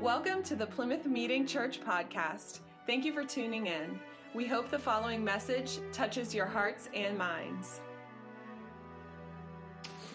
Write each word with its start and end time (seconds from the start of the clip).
Welcome 0.00 0.42
to 0.44 0.56
the 0.56 0.64
Plymouth 0.64 1.04
Meeting 1.04 1.46
Church 1.46 1.78
podcast. 1.82 2.60
Thank 2.86 3.04
you 3.04 3.12
for 3.12 3.22
tuning 3.22 3.66
in. 3.66 4.00
We 4.34 4.46
hope 4.46 4.70
the 4.70 4.78
following 4.78 5.22
message 5.22 5.78
touches 5.92 6.34
your 6.34 6.46
hearts 6.46 6.88
and 6.94 7.18
minds. 7.18 7.82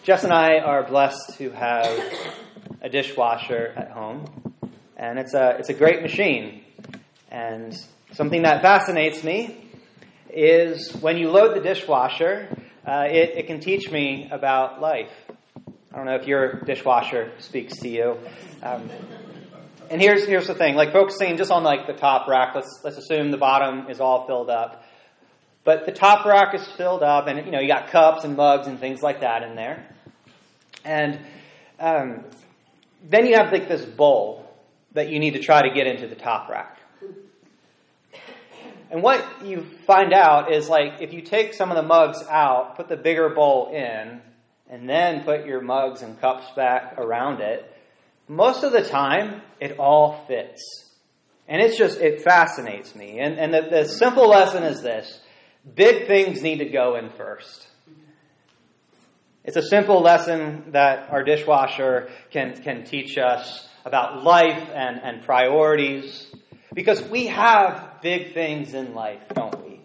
Jess 0.02 0.24
and 0.24 0.32
I 0.32 0.58
are 0.58 0.82
blessed 0.82 1.38
to 1.38 1.50
have 1.50 2.02
a 2.82 2.88
dishwasher 2.88 3.72
at 3.76 3.92
home, 3.92 4.54
and 4.96 5.20
it's 5.20 5.34
a, 5.34 5.50
it's 5.60 5.68
a 5.68 5.74
great 5.74 6.02
machine. 6.02 6.64
And 7.30 7.72
something 8.10 8.42
that 8.42 8.62
fascinates 8.62 9.22
me 9.22 9.68
is 10.30 10.96
when 10.96 11.16
you 11.16 11.30
load 11.30 11.54
the 11.54 11.60
dishwasher, 11.60 12.48
uh, 12.84 13.06
it, 13.08 13.34
it 13.36 13.46
can 13.46 13.60
teach 13.60 13.88
me 13.88 14.28
about 14.32 14.80
life. 14.80 15.12
I 15.92 15.96
don't 15.96 16.06
know 16.06 16.16
if 16.16 16.26
your 16.26 16.54
dishwasher 16.62 17.30
speaks 17.38 17.78
to 17.82 17.88
you. 17.88 18.18
Um, 18.64 18.90
and 19.90 20.00
here's 20.00 20.26
here's 20.26 20.46
the 20.46 20.54
thing, 20.54 20.74
like 20.74 20.92
focusing 20.92 21.36
just 21.36 21.50
on 21.50 21.62
like 21.62 21.86
the 21.86 21.92
top 21.92 22.28
rack. 22.28 22.54
Let's 22.54 22.80
let's 22.82 22.96
assume 22.96 23.30
the 23.30 23.36
bottom 23.36 23.88
is 23.88 24.00
all 24.00 24.26
filled 24.26 24.50
up, 24.50 24.84
but 25.64 25.86
the 25.86 25.92
top 25.92 26.26
rack 26.26 26.54
is 26.54 26.66
filled 26.66 27.02
up, 27.02 27.26
and 27.26 27.44
you 27.44 27.52
know 27.52 27.60
you 27.60 27.68
got 27.68 27.88
cups 27.88 28.24
and 28.24 28.36
mugs 28.36 28.66
and 28.66 28.78
things 28.78 29.02
like 29.02 29.20
that 29.20 29.42
in 29.42 29.54
there, 29.54 29.86
and 30.84 31.18
um, 31.78 32.24
then 33.08 33.26
you 33.26 33.36
have 33.36 33.52
like 33.52 33.68
this 33.68 33.84
bowl 33.84 34.50
that 34.92 35.08
you 35.10 35.18
need 35.18 35.34
to 35.34 35.40
try 35.40 35.62
to 35.62 35.74
get 35.74 35.86
into 35.86 36.06
the 36.06 36.16
top 36.16 36.48
rack. 36.48 36.78
And 38.88 39.02
what 39.02 39.44
you 39.44 39.62
find 39.86 40.12
out 40.12 40.52
is 40.52 40.68
like 40.68 41.00
if 41.00 41.12
you 41.12 41.20
take 41.22 41.54
some 41.54 41.70
of 41.70 41.76
the 41.76 41.82
mugs 41.82 42.22
out, 42.28 42.76
put 42.76 42.88
the 42.88 42.96
bigger 42.96 43.28
bowl 43.28 43.72
in, 43.72 44.20
and 44.70 44.88
then 44.88 45.24
put 45.24 45.46
your 45.46 45.60
mugs 45.60 46.02
and 46.02 46.20
cups 46.20 46.46
back 46.54 46.94
around 46.98 47.40
it 47.40 47.72
most 48.28 48.64
of 48.64 48.72
the 48.72 48.82
time, 48.82 49.42
it 49.60 49.78
all 49.78 50.24
fits. 50.26 50.62
And 51.48 51.62
it's 51.62 51.78
just, 51.78 52.00
it 52.00 52.22
fascinates 52.22 52.94
me. 52.94 53.20
And, 53.20 53.38
and 53.38 53.54
the, 53.54 53.68
the 53.70 53.88
simple 53.88 54.28
lesson 54.28 54.64
is 54.64 54.82
this 54.82 55.20
big 55.74 56.06
things 56.06 56.42
need 56.42 56.58
to 56.58 56.66
go 56.66 56.96
in 56.96 57.10
first. 57.10 57.68
It's 59.44 59.56
a 59.56 59.62
simple 59.62 60.00
lesson 60.00 60.72
that 60.72 61.08
our 61.10 61.22
dishwasher 61.22 62.10
can, 62.30 62.60
can 62.62 62.84
teach 62.84 63.16
us 63.16 63.68
about 63.84 64.24
life 64.24 64.68
and, 64.74 65.00
and 65.00 65.22
priorities. 65.22 66.26
Because 66.74 67.00
we 67.02 67.26
have 67.26 68.00
big 68.02 68.34
things 68.34 68.74
in 68.74 68.94
life, 68.94 69.22
don't 69.32 69.64
we? 69.64 69.80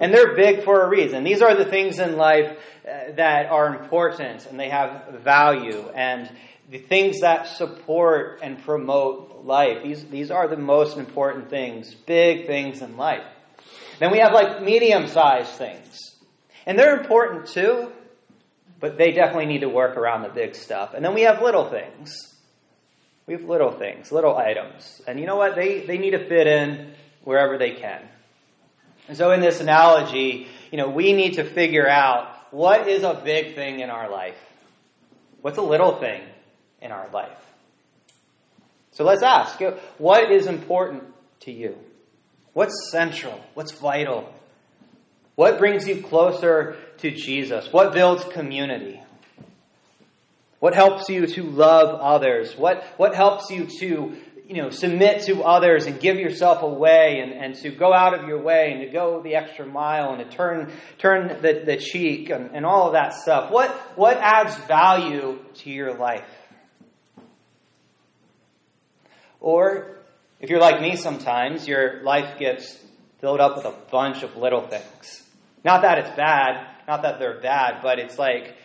And 0.00 0.14
they're 0.14 0.36
big 0.36 0.62
for 0.62 0.82
a 0.82 0.88
reason. 0.88 1.24
These 1.24 1.42
are 1.42 1.56
the 1.56 1.64
things 1.64 1.98
in 1.98 2.16
life 2.16 2.56
uh, 2.88 3.12
that 3.16 3.50
are 3.50 3.74
important 3.74 4.46
and 4.46 4.58
they 4.58 4.68
have 4.68 5.20
value. 5.24 5.88
And 5.92 6.30
the 6.68 6.78
things 6.78 7.20
that 7.20 7.48
support 7.48 8.40
and 8.42 8.62
promote 8.64 9.44
life. 9.44 9.82
These, 9.82 10.04
these 10.06 10.30
are 10.30 10.48
the 10.48 10.56
most 10.56 10.96
important 10.96 11.48
things, 11.48 11.94
big 11.94 12.46
things 12.46 12.82
in 12.82 12.96
life. 12.96 13.24
Then 13.98 14.10
we 14.10 14.18
have 14.18 14.32
like 14.32 14.62
medium 14.62 15.06
sized 15.06 15.52
things. 15.52 16.16
And 16.66 16.78
they're 16.78 16.98
important 16.98 17.46
too, 17.46 17.92
but 18.80 18.98
they 18.98 19.12
definitely 19.12 19.46
need 19.46 19.60
to 19.60 19.68
work 19.68 19.96
around 19.96 20.22
the 20.22 20.28
big 20.28 20.54
stuff. 20.54 20.94
And 20.94 21.04
then 21.04 21.14
we 21.14 21.22
have 21.22 21.40
little 21.40 21.70
things. 21.70 22.34
We 23.26 23.34
have 23.34 23.44
little 23.44 23.72
things, 23.72 24.10
little 24.10 24.36
items. 24.36 25.00
And 25.06 25.20
you 25.20 25.26
know 25.26 25.36
what? 25.36 25.54
They, 25.54 25.80
they 25.80 25.98
need 25.98 26.12
to 26.12 26.24
fit 26.24 26.46
in 26.46 26.92
wherever 27.22 27.58
they 27.58 27.72
can. 27.72 28.02
And 29.08 29.16
so 29.16 29.30
in 29.30 29.40
this 29.40 29.60
analogy, 29.60 30.48
you 30.72 30.78
know, 30.78 30.88
we 30.88 31.12
need 31.12 31.34
to 31.34 31.44
figure 31.44 31.88
out 31.88 32.52
what 32.52 32.88
is 32.88 33.04
a 33.04 33.20
big 33.24 33.54
thing 33.54 33.80
in 33.80 33.90
our 33.90 34.10
life? 34.10 34.36
What's 35.42 35.58
a 35.58 35.62
little 35.62 35.96
thing 35.96 36.22
in 36.80 36.92
our 36.92 37.08
life. 37.12 37.38
So 38.92 39.04
let's 39.04 39.22
ask 39.22 39.60
what 39.98 40.30
is 40.30 40.46
important 40.46 41.04
to 41.40 41.52
you? 41.52 41.76
What's 42.52 42.90
central? 42.90 43.38
What's 43.54 43.72
vital? 43.72 44.32
What 45.34 45.58
brings 45.58 45.86
you 45.86 46.02
closer 46.02 46.76
to 46.98 47.10
Jesus? 47.10 47.70
What 47.70 47.92
builds 47.92 48.24
community? 48.24 49.02
What 50.60 50.74
helps 50.74 51.10
you 51.10 51.26
to 51.26 51.42
love 51.42 52.00
others? 52.00 52.56
What, 52.56 52.82
what 52.96 53.14
helps 53.14 53.50
you 53.50 53.66
to 53.80 54.16
you 54.48 54.62
know, 54.62 54.70
submit 54.70 55.22
to 55.24 55.42
others 55.42 55.86
and 55.86 56.00
give 56.00 56.16
yourself 56.16 56.62
away 56.62 57.20
and, 57.20 57.32
and 57.32 57.54
to 57.56 57.70
go 57.70 57.92
out 57.92 58.14
of 58.14 58.28
your 58.28 58.40
way 58.40 58.72
and 58.72 58.80
to 58.80 58.86
go 58.86 59.20
the 59.20 59.34
extra 59.34 59.66
mile 59.66 60.14
and 60.14 60.30
to 60.30 60.36
turn, 60.36 60.72
turn 60.98 61.42
the, 61.42 61.62
the 61.64 61.76
cheek 61.76 62.30
and, 62.30 62.50
and 62.54 62.64
all 62.64 62.86
of 62.86 62.92
that 62.92 63.12
stuff? 63.12 63.50
What, 63.50 63.70
what 63.96 64.16
adds 64.18 64.56
value 64.66 65.38
to 65.56 65.70
your 65.70 65.94
life? 65.94 66.24
Or 69.46 69.98
if 70.40 70.50
you're 70.50 70.58
like 70.58 70.80
me 70.80 70.96
sometimes, 70.96 71.68
your 71.68 72.02
life 72.02 72.36
gets 72.36 72.76
filled 73.20 73.38
up 73.38 73.56
with 73.56 73.64
a 73.64 73.74
bunch 73.92 74.24
of 74.24 74.36
little 74.36 74.66
things. 74.66 75.22
Not 75.62 75.82
that 75.82 75.98
it's 75.98 76.16
bad, 76.16 76.66
not 76.88 77.02
that 77.02 77.20
they're 77.20 77.40
bad, 77.40 77.80
but 77.80 78.00
it's 78.00 78.18
like 78.18 78.56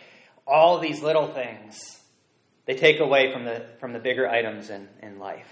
all 0.44 0.80
these 0.80 1.00
little 1.00 1.28
things. 1.28 2.00
They 2.66 2.74
take 2.74 2.98
away 2.98 3.32
from 3.32 3.44
the, 3.44 3.64
from 3.78 3.92
the 3.92 4.00
bigger 4.00 4.28
items 4.28 4.70
in, 4.70 4.88
in 5.00 5.20
life. 5.20 5.46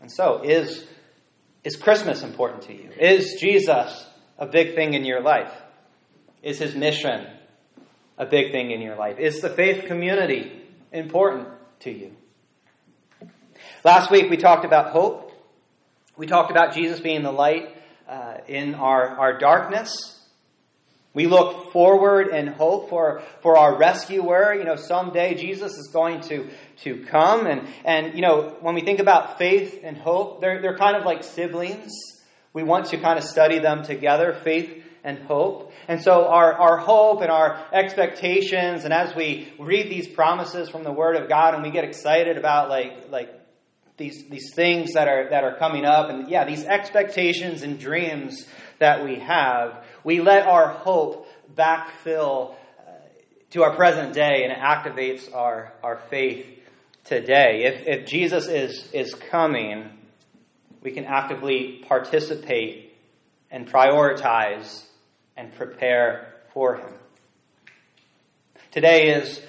And 0.00 0.12
so, 0.12 0.42
is, 0.44 0.86
is 1.64 1.74
Christmas 1.74 2.22
important 2.22 2.62
to 2.62 2.72
you? 2.72 2.88
Is 3.00 3.36
Jesus 3.40 4.06
a 4.38 4.46
big 4.46 4.76
thing 4.76 4.94
in 4.94 5.04
your 5.04 5.22
life? 5.22 5.52
Is 6.40 6.60
his 6.60 6.76
mission 6.76 7.26
a 8.16 8.26
big 8.26 8.52
thing 8.52 8.70
in 8.70 8.80
your 8.80 8.94
life? 8.94 9.18
Is 9.18 9.40
the 9.40 9.50
faith 9.50 9.86
community 9.86 10.52
important 10.92 11.48
to 11.80 11.90
you? 11.90 12.12
Last 13.84 14.10
week 14.10 14.28
we 14.28 14.36
talked 14.36 14.64
about 14.64 14.90
hope. 14.90 15.30
We 16.16 16.26
talked 16.26 16.50
about 16.50 16.74
Jesus 16.74 16.98
being 16.98 17.22
the 17.22 17.30
light 17.30 17.76
uh, 18.08 18.38
in 18.48 18.74
our, 18.74 19.08
our 19.10 19.38
darkness. 19.38 20.18
We 21.14 21.26
look 21.26 21.72
forward 21.72 22.28
and 22.28 22.48
hope 22.48 22.90
for, 22.90 23.22
for 23.40 23.56
our 23.56 23.78
rescuer. 23.78 24.52
You 24.54 24.64
know, 24.64 24.74
someday 24.74 25.36
Jesus 25.36 25.72
is 25.74 25.90
going 25.92 26.22
to, 26.22 26.50
to 26.78 27.04
come. 27.04 27.46
And, 27.46 27.68
and, 27.84 28.16
you 28.16 28.20
know, 28.20 28.56
when 28.60 28.74
we 28.74 28.80
think 28.80 28.98
about 28.98 29.38
faith 29.38 29.80
and 29.84 29.96
hope, 29.96 30.40
they're, 30.40 30.60
they're 30.60 30.76
kind 30.76 30.96
of 30.96 31.04
like 31.04 31.22
siblings. 31.22 31.92
We 32.52 32.64
want 32.64 32.86
to 32.86 32.98
kind 32.98 33.16
of 33.16 33.24
study 33.24 33.60
them 33.60 33.84
together, 33.84 34.40
faith 34.42 34.82
and 35.04 35.20
hope. 35.20 35.72
And 35.86 36.02
so 36.02 36.26
our, 36.26 36.52
our 36.52 36.78
hope 36.78 37.22
and 37.22 37.30
our 37.30 37.64
expectations, 37.72 38.84
and 38.84 38.92
as 38.92 39.14
we 39.14 39.52
read 39.56 39.88
these 39.88 40.08
promises 40.08 40.68
from 40.68 40.82
the 40.82 40.92
Word 40.92 41.14
of 41.14 41.28
God 41.28 41.54
and 41.54 41.62
we 41.62 41.70
get 41.70 41.84
excited 41.84 42.36
about 42.36 42.68
like, 42.68 43.08
like 43.10 43.37
these, 43.98 44.24
these 44.30 44.54
things 44.54 44.94
that 44.94 45.08
are, 45.08 45.28
that 45.30 45.44
are 45.44 45.56
coming 45.56 45.84
up, 45.84 46.08
and 46.08 46.28
yeah, 46.28 46.44
these 46.44 46.64
expectations 46.64 47.62
and 47.62 47.78
dreams 47.78 48.46
that 48.78 49.04
we 49.04 49.16
have, 49.16 49.84
we 50.04 50.20
let 50.20 50.46
our 50.46 50.68
hope 50.68 51.26
backfill 51.54 52.54
uh, 52.54 52.92
to 53.50 53.64
our 53.64 53.74
present 53.74 54.14
day, 54.14 54.44
and 54.44 54.52
it 54.52 54.58
activates 54.58 55.34
our, 55.34 55.72
our 55.82 55.96
faith 56.08 56.46
today. 57.04 57.64
If, 57.64 57.88
if 57.88 58.06
Jesus 58.06 58.46
is, 58.46 58.90
is 58.92 59.14
coming, 59.14 59.90
we 60.80 60.92
can 60.92 61.04
actively 61.04 61.84
participate 61.88 62.96
and 63.50 63.66
prioritize 63.66 64.84
and 65.36 65.52
prepare 65.54 66.34
for 66.54 66.76
him. 66.76 66.92
Today 68.70 69.08
is 69.08 69.40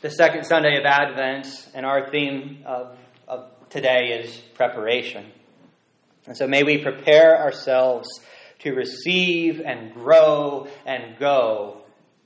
the 0.00 0.10
second 0.10 0.44
Sunday 0.44 0.78
of 0.78 0.84
Advent, 0.84 1.48
and 1.74 1.84
our 1.84 2.08
theme 2.08 2.62
of 2.64 2.96
of 3.28 3.44
today 3.68 4.20
is 4.20 4.34
preparation. 4.54 5.26
And 6.26 6.36
so 6.36 6.46
may 6.46 6.62
we 6.62 6.78
prepare 6.78 7.38
ourselves 7.38 8.08
to 8.60 8.72
receive 8.72 9.60
and 9.60 9.92
grow 9.92 10.66
and 10.86 11.18
go 11.18 11.82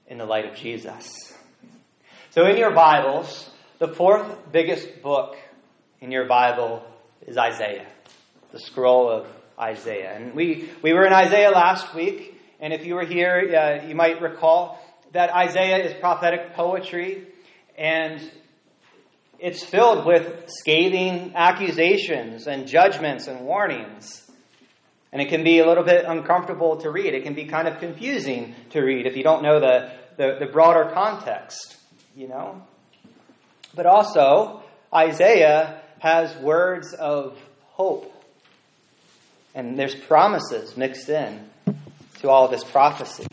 in 0.06 0.18
the 0.18 0.24
light 0.24 0.46
of 0.46 0.54
Jesus. 0.54 1.12
So 2.30 2.46
in 2.46 2.56
your 2.56 2.70
Bibles, 2.70 3.50
the 3.78 3.88
fourth 3.88 4.52
biggest 4.52 5.02
book 5.02 5.36
in 6.00 6.10
your 6.12 6.26
Bible 6.26 6.84
is 7.26 7.36
Isaiah, 7.36 7.86
the 8.52 8.58
scroll 8.60 9.10
of 9.10 9.26
Isaiah. 9.58 10.14
And 10.14 10.34
we, 10.34 10.68
we 10.82 10.92
were 10.92 11.04
in 11.04 11.12
Isaiah 11.12 11.50
last 11.50 11.94
week, 11.94 12.40
and 12.60 12.72
if 12.72 12.86
you 12.86 12.94
were 12.94 13.04
here, 13.04 13.80
uh, 13.82 13.86
you 13.86 13.94
might 13.94 14.22
recall 14.22 14.78
that 15.12 15.30
Isaiah 15.30 15.84
is 15.84 15.94
prophetic 16.00 16.54
poetry, 16.54 17.26
and 17.76 18.20
it's 19.42 19.64
filled 19.64 20.06
with 20.06 20.48
scathing 20.48 21.32
accusations 21.34 22.46
and 22.46 22.68
judgments 22.68 23.26
and 23.26 23.40
warnings. 23.40 24.30
And 25.12 25.20
it 25.20 25.30
can 25.30 25.42
be 25.42 25.58
a 25.58 25.66
little 25.66 25.82
bit 25.82 26.04
uncomfortable 26.04 26.76
to 26.76 26.90
read. 26.90 27.12
It 27.12 27.24
can 27.24 27.34
be 27.34 27.46
kind 27.46 27.66
of 27.66 27.80
confusing 27.80 28.54
to 28.70 28.80
read 28.80 29.04
if 29.04 29.16
you 29.16 29.24
don't 29.24 29.42
know 29.42 29.58
the, 29.58 29.90
the, 30.16 30.36
the 30.38 30.46
broader 30.46 30.92
context, 30.94 31.76
you 32.14 32.28
know? 32.28 32.62
But 33.74 33.86
also, 33.86 34.62
Isaiah 34.94 35.82
has 35.98 36.34
words 36.36 36.94
of 36.94 37.36
hope. 37.70 38.14
And 39.56 39.76
there's 39.76 39.96
promises 39.96 40.76
mixed 40.76 41.08
in 41.08 41.50
to 42.20 42.30
all 42.30 42.44
of 42.44 42.52
this 42.52 42.62
prophecy. 42.62 43.26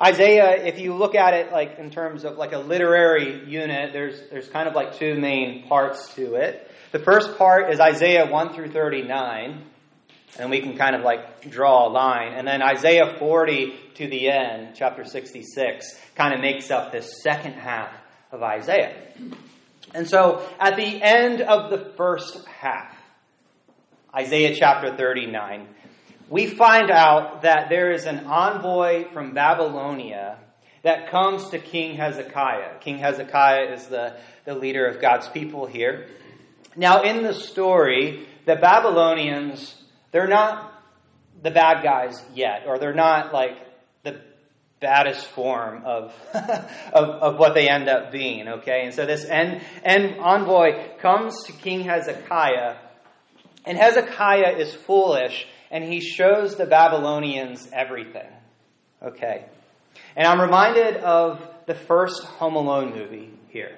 Isaiah, 0.00 0.64
if 0.64 0.78
you 0.78 0.94
look 0.94 1.14
at 1.14 1.34
it 1.34 1.52
like 1.52 1.78
in 1.78 1.90
terms 1.90 2.24
of 2.24 2.36
like 2.36 2.52
a 2.52 2.58
literary 2.58 3.44
unit, 3.48 3.92
there's 3.92 4.20
there's 4.30 4.48
kind 4.48 4.68
of 4.68 4.74
like 4.74 4.96
two 4.98 5.14
main 5.14 5.66
parts 5.68 6.14
to 6.14 6.34
it. 6.34 6.70
The 6.92 6.98
first 6.98 7.38
part 7.38 7.72
is 7.72 7.80
Isaiah 7.80 8.26
1 8.26 8.54
through 8.54 8.70
39, 8.70 9.62
and 10.38 10.50
we 10.50 10.60
can 10.60 10.76
kind 10.76 10.94
of 10.94 11.02
like 11.02 11.50
draw 11.50 11.88
a 11.88 11.90
line. 11.90 12.32
And 12.34 12.46
then 12.46 12.62
Isaiah 12.62 13.16
40 13.18 13.74
to 13.94 14.06
the 14.06 14.28
end, 14.28 14.74
chapter 14.76 15.04
66, 15.04 15.98
kind 16.14 16.34
of 16.34 16.40
makes 16.40 16.70
up 16.70 16.92
this 16.92 17.22
second 17.22 17.54
half 17.54 17.90
of 18.30 18.42
Isaiah. 18.42 18.94
And 19.94 20.08
so 20.08 20.46
at 20.60 20.76
the 20.76 21.02
end 21.02 21.40
of 21.40 21.70
the 21.70 21.78
first 21.78 22.46
half, 22.46 22.94
Isaiah 24.14 24.54
chapter 24.54 24.94
39, 24.96 25.68
we 26.28 26.46
find 26.46 26.90
out 26.90 27.42
that 27.42 27.68
there 27.68 27.92
is 27.92 28.04
an 28.04 28.26
envoy 28.26 29.04
from 29.12 29.32
Babylonia 29.32 30.38
that 30.82 31.10
comes 31.10 31.50
to 31.50 31.58
King 31.58 31.96
Hezekiah. 31.96 32.78
King 32.80 32.98
Hezekiah 32.98 33.72
is 33.74 33.86
the, 33.86 34.16
the 34.44 34.54
leader 34.54 34.86
of 34.86 35.00
God's 35.00 35.28
people 35.28 35.66
here. 35.66 36.08
Now, 36.76 37.02
in 37.02 37.22
the 37.22 37.34
story, 37.34 38.26
the 38.44 38.56
Babylonians, 38.56 39.74
they're 40.12 40.28
not 40.28 40.72
the 41.42 41.50
bad 41.50 41.82
guys 41.82 42.22
yet, 42.34 42.64
or 42.66 42.78
they're 42.78 42.94
not 42.94 43.32
like 43.32 43.56
the 44.02 44.20
baddest 44.80 45.26
form 45.26 45.82
of, 45.84 46.14
of, 46.34 47.08
of, 47.08 47.38
what 47.38 47.54
they 47.54 47.68
end 47.68 47.88
up 47.88 48.12
being, 48.12 48.48
okay? 48.48 48.82
And 48.84 48.94
so 48.94 49.06
this 49.06 49.24
end, 49.24 49.62
end 49.84 50.18
envoy 50.18 50.96
comes 50.98 51.44
to 51.44 51.52
King 51.52 51.80
Hezekiah, 51.80 52.76
and 53.64 53.78
Hezekiah 53.78 54.56
is 54.58 54.74
foolish 54.74 55.46
and 55.70 55.84
he 55.84 56.00
shows 56.00 56.56
the 56.56 56.66
Babylonians 56.66 57.68
everything. 57.72 58.28
Okay. 59.02 59.44
And 60.14 60.26
I'm 60.26 60.40
reminded 60.40 60.96
of 60.96 61.46
the 61.66 61.74
first 61.74 62.22
Home 62.24 62.56
Alone 62.56 62.94
movie 62.94 63.30
here. 63.48 63.76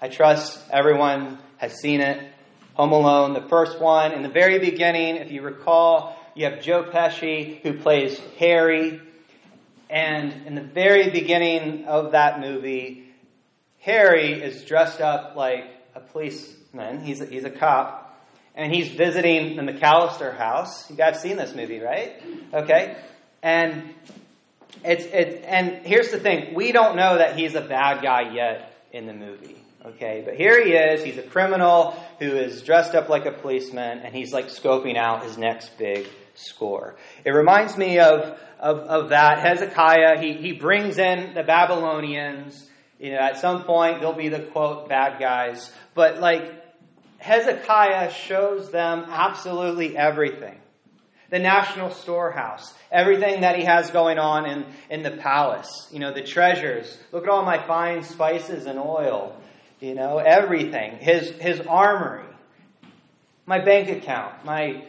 I 0.00 0.08
trust 0.08 0.58
everyone 0.70 1.38
has 1.58 1.78
seen 1.80 2.00
it. 2.00 2.26
Home 2.74 2.92
Alone, 2.92 3.34
the 3.34 3.48
first 3.48 3.80
one. 3.80 4.12
In 4.12 4.22
the 4.22 4.28
very 4.28 4.58
beginning, 4.58 5.16
if 5.16 5.30
you 5.30 5.42
recall, 5.42 6.16
you 6.34 6.46
have 6.46 6.62
Joe 6.62 6.84
Pesci 6.84 7.60
who 7.62 7.74
plays 7.74 8.18
Harry. 8.38 9.00
And 9.90 10.46
in 10.46 10.54
the 10.54 10.62
very 10.62 11.10
beginning 11.10 11.84
of 11.84 12.12
that 12.12 12.40
movie, 12.40 13.08
Harry 13.80 14.32
is 14.32 14.64
dressed 14.64 15.00
up 15.00 15.36
like 15.36 15.66
a 15.94 16.00
policeman. 16.00 17.02
He's 17.02 17.20
a, 17.20 17.26
he's 17.26 17.44
a 17.44 17.50
cop 17.50 18.09
and 18.54 18.74
he's 18.74 18.88
visiting 18.88 19.56
the 19.56 19.62
McAllister 19.62 20.36
house. 20.36 20.90
You 20.90 20.96
guys 20.96 21.20
seen 21.20 21.36
this 21.36 21.54
movie, 21.54 21.80
right? 21.80 22.22
Okay. 22.52 22.96
And 23.42 23.94
it's 24.84 25.04
it 25.04 25.44
and 25.46 25.86
here's 25.86 26.10
the 26.10 26.18
thing, 26.18 26.54
we 26.54 26.72
don't 26.72 26.96
know 26.96 27.18
that 27.18 27.38
he's 27.38 27.54
a 27.54 27.60
bad 27.60 28.02
guy 28.02 28.32
yet 28.34 28.74
in 28.92 29.06
the 29.06 29.14
movie. 29.14 29.56
Okay, 29.82 30.22
but 30.22 30.34
here 30.34 30.62
he 30.62 30.72
is. 30.72 31.02
He's 31.02 31.16
a 31.16 31.22
criminal 31.22 31.92
who 32.18 32.36
is 32.36 32.60
dressed 32.62 32.94
up 32.94 33.08
like 33.08 33.24
a 33.24 33.32
policeman, 33.32 34.00
and 34.00 34.14
he's 34.14 34.30
like 34.30 34.48
scoping 34.48 34.98
out 34.98 35.22
his 35.22 35.38
next 35.38 35.78
big 35.78 36.06
score. 36.34 36.96
It 37.24 37.30
reminds 37.30 37.78
me 37.78 37.98
of, 37.98 38.38
of, 38.58 38.78
of 38.80 39.08
that. 39.08 39.38
Hezekiah, 39.38 40.20
he, 40.20 40.34
he 40.34 40.52
brings 40.52 40.98
in 40.98 41.32
the 41.32 41.42
Babylonians. 41.42 42.68
You 42.98 43.12
know, 43.12 43.20
at 43.20 43.38
some 43.38 43.64
point, 43.64 44.00
they'll 44.00 44.12
be 44.12 44.28
the 44.28 44.40
quote 44.40 44.90
bad 44.90 45.18
guys. 45.18 45.72
But 45.94 46.20
like, 46.20 46.59
Hezekiah 47.20 48.12
shows 48.12 48.70
them 48.70 49.04
absolutely 49.08 49.96
everything. 49.96 50.58
The 51.28 51.38
national 51.38 51.90
storehouse, 51.90 52.74
everything 52.90 53.42
that 53.42 53.56
he 53.56 53.64
has 53.64 53.90
going 53.90 54.18
on 54.18 54.46
in, 54.46 54.64
in 54.88 55.02
the 55.02 55.12
palace, 55.12 55.88
you 55.92 56.00
know, 56.00 56.12
the 56.12 56.22
treasures. 56.22 56.98
Look 57.12 57.24
at 57.24 57.28
all 57.30 57.44
my 57.44 57.58
fine 57.58 58.02
spices 58.02 58.66
and 58.66 58.78
oil, 58.78 59.36
you 59.80 59.94
know, 59.94 60.18
everything. 60.18 60.96
His, 60.96 61.30
his 61.32 61.60
armory, 61.60 62.24
my 63.46 63.58
bank 63.60 63.90
account, 63.90 64.44
my 64.44 64.82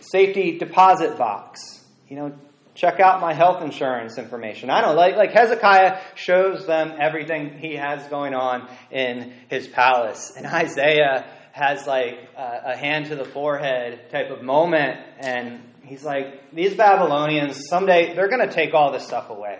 safety 0.00 0.58
deposit 0.58 1.18
box, 1.18 1.82
you 2.08 2.16
know, 2.16 2.32
check 2.76 3.00
out 3.00 3.20
my 3.20 3.32
health 3.32 3.62
insurance 3.62 4.18
information. 4.18 4.70
I 4.70 4.82
don't 4.82 4.94
like, 4.94 5.16
like 5.16 5.32
Hezekiah 5.32 5.98
shows 6.14 6.66
them 6.66 6.92
everything 7.00 7.58
he 7.58 7.74
has 7.76 8.06
going 8.08 8.34
on 8.34 8.68
in 8.90 9.32
his 9.48 9.66
palace. 9.66 10.32
And 10.36 10.46
Isaiah 10.46 11.26
has 11.52 11.86
like 11.86 12.18
a, 12.36 12.60
a 12.66 12.76
hand 12.76 13.06
to 13.06 13.16
the 13.16 13.24
forehead 13.24 14.10
type 14.10 14.30
of 14.30 14.42
moment. 14.42 15.00
And 15.18 15.60
he's 15.84 16.04
like, 16.04 16.52
these 16.54 16.74
Babylonians, 16.74 17.66
someday 17.68 18.14
they're 18.14 18.28
going 18.28 18.46
to 18.46 18.54
take 18.54 18.74
all 18.74 18.92
this 18.92 19.04
stuff 19.04 19.30
away. 19.30 19.58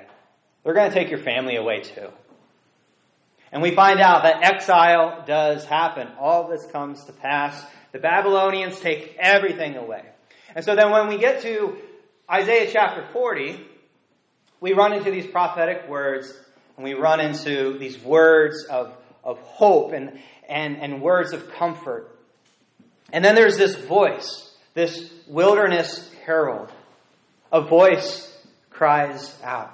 They're 0.62 0.74
going 0.74 0.90
to 0.90 0.94
take 0.94 1.10
your 1.10 1.22
family 1.22 1.56
away 1.56 1.80
too. 1.80 2.08
And 3.50 3.62
we 3.62 3.74
find 3.74 4.00
out 4.00 4.24
that 4.24 4.42
exile 4.42 5.24
does 5.26 5.64
happen. 5.64 6.08
All 6.20 6.48
this 6.48 6.66
comes 6.66 7.02
to 7.04 7.12
pass. 7.12 7.64
The 7.92 7.98
Babylonians 7.98 8.78
take 8.78 9.16
everything 9.18 9.76
away. 9.76 10.04
And 10.54 10.64
so 10.64 10.74
then 10.74 10.90
when 10.90 11.08
we 11.08 11.16
get 11.16 11.42
to 11.42 11.76
Isaiah 12.28 12.68
chapter 12.72 13.06
40, 13.12 13.64
we 14.60 14.72
run 14.72 14.92
into 14.92 15.12
these 15.12 15.26
prophetic 15.28 15.88
words 15.88 16.32
and 16.76 16.84
we 16.84 16.94
run 16.94 17.20
into 17.20 17.78
these 17.78 17.98
words 18.00 18.64
of, 18.64 18.96
of 19.22 19.38
hope 19.38 19.92
and, 19.92 20.18
and, 20.48 20.76
and 20.78 21.00
words 21.00 21.32
of 21.32 21.52
comfort. 21.52 22.18
And 23.12 23.24
then 23.24 23.36
there's 23.36 23.56
this 23.56 23.76
voice, 23.76 24.52
this 24.74 25.08
wilderness 25.28 26.12
herald. 26.24 26.72
A 27.52 27.60
voice 27.60 28.36
cries 28.70 29.32
out. 29.44 29.72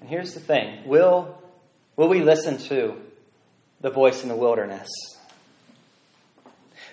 And 0.00 0.08
here's 0.08 0.32
the 0.32 0.40
thing 0.40 0.88
will, 0.88 1.36
will 1.96 2.08
we 2.08 2.22
listen 2.22 2.56
to 2.68 2.96
the 3.82 3.90
voice 3.90 4.22
in 4.22 4.30
the 4.30 4.36
wilderness? 4.36 4.88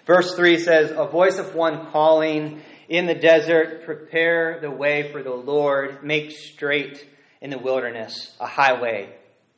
Verse 0.06 0.36
3 0.36 0.60
says, 0.60 0.92
A 0.92 1.08
voice 1.08 1.38
of 1.38 1.56
one 1.56 1.88
calling 1.92 2.62
in 2.88 3.06
the 3.06 3.16
desert, 3.16 3.86
prepare 3.86 4.60
the 4.62 4.72
way 4.72 5.12
for 5.12 5.24
the 5.24 5.34
Lord, 5.34 6.04
make 6.04 6.32
straight 6.32 7.08
in 7.42 7.50
the 7.50 7.58
wilderness 7.58 8.36
a 8.40 8.46
highway 8.46 9.10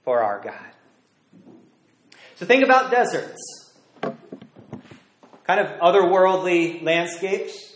for 0.04 0.22
our 0.22 0.42
God. 0.42 1.46
So 2.36 2.46
think 2.46 2.64
about 2.64 2.92
deserts. 2.92 3.74
Kind 4.02 5.60
of 5.60 5.80
otherworldly 5.80 6.84
landscapes. 6.84 7.76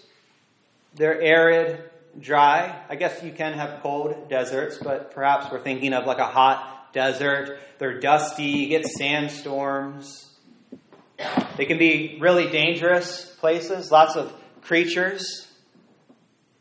They're 0.95 1.21
arid, 1.21 1.83
dry. 2.19 2.83
I 2.89 2.95
guess 2.95 3.23
you 3.23 3.31
can 3.31 3.53
have 3.53 3.81
cold 3.81 4.29
deserts, 4.29 4.77
but 4.77 5.13
perhaps 5.13 5.51
we're 5.51 5.61
thinking 5.61 5.93
of 5.93 6.05
like 6.05 6.19
a 6.19 6.27
hot 6.27 6.93
desert. 6.93 7.59
They're 7.79 7.99
dusty, 7.99 8.43
you 8.43 8.67
get 8.67 8.85
sandstorms. 8.85 10.27
They 11.57 11.65
can 11.65 11.77
be 11.77 12.17
really 12.19 12.49
dangerous 12.49 13.25
places, 13.39 13.91
lots 13.91 14.15
of 14.15 14.33
creatures. 14.61 15.47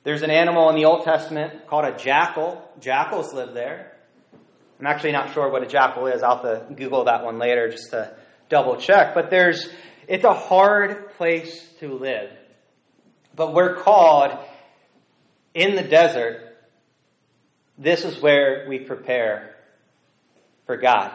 There's 0.02 0.22
an 0.22 0.30
animal 0.30 0.68
in 0.70 0.76
the 0.76 0.86
Old 0.86 1.04
Testament 1.04 1.66
called 1.66 1.84
a 1.84 1.96
jackal. 1.96 2.66
Jackals 2.80 3.32
live 3.34 3.54
there. 3.54 3.92
I'm 4.78 4.86
actually 4.86 5.12
not 5.12 5.34
sure 5.34 5.50
what 5.50 5.62
a 5.62 5.66
jackal 5.66 6.06
is. 6.06 6.22
I'll 6.22 6.42
have 6.42 6.68
to 6.68 6.74
Google 6.74 7.04
that 7.04 7.24
one 7.24 7.38
later 7.38 7.70
just 7.70 7.90
to 7.90 8.14
double 8.48 8.76
check. 8.76 9.14
But 9.14 9.30
there's, 9.30 9.68
it's 10.08 10.24
a 10.24 10.32
hard 10.32 11.12
place 11.12 11.68
to 11.80 11.92
live. 11.92 12.30
But 13.36 13.52
we're 13.52 13.76
called 13.76 14.38
in 15.54 15.76
the 15.76 15.82
desert. 15.82 16.56
This 17.76 18.04
is 18.04 18.20
where 18.20 18.66
we 18.68 18.78
prepare 18.78 19.54
for 20.66 20.76
God. 20.76 21.12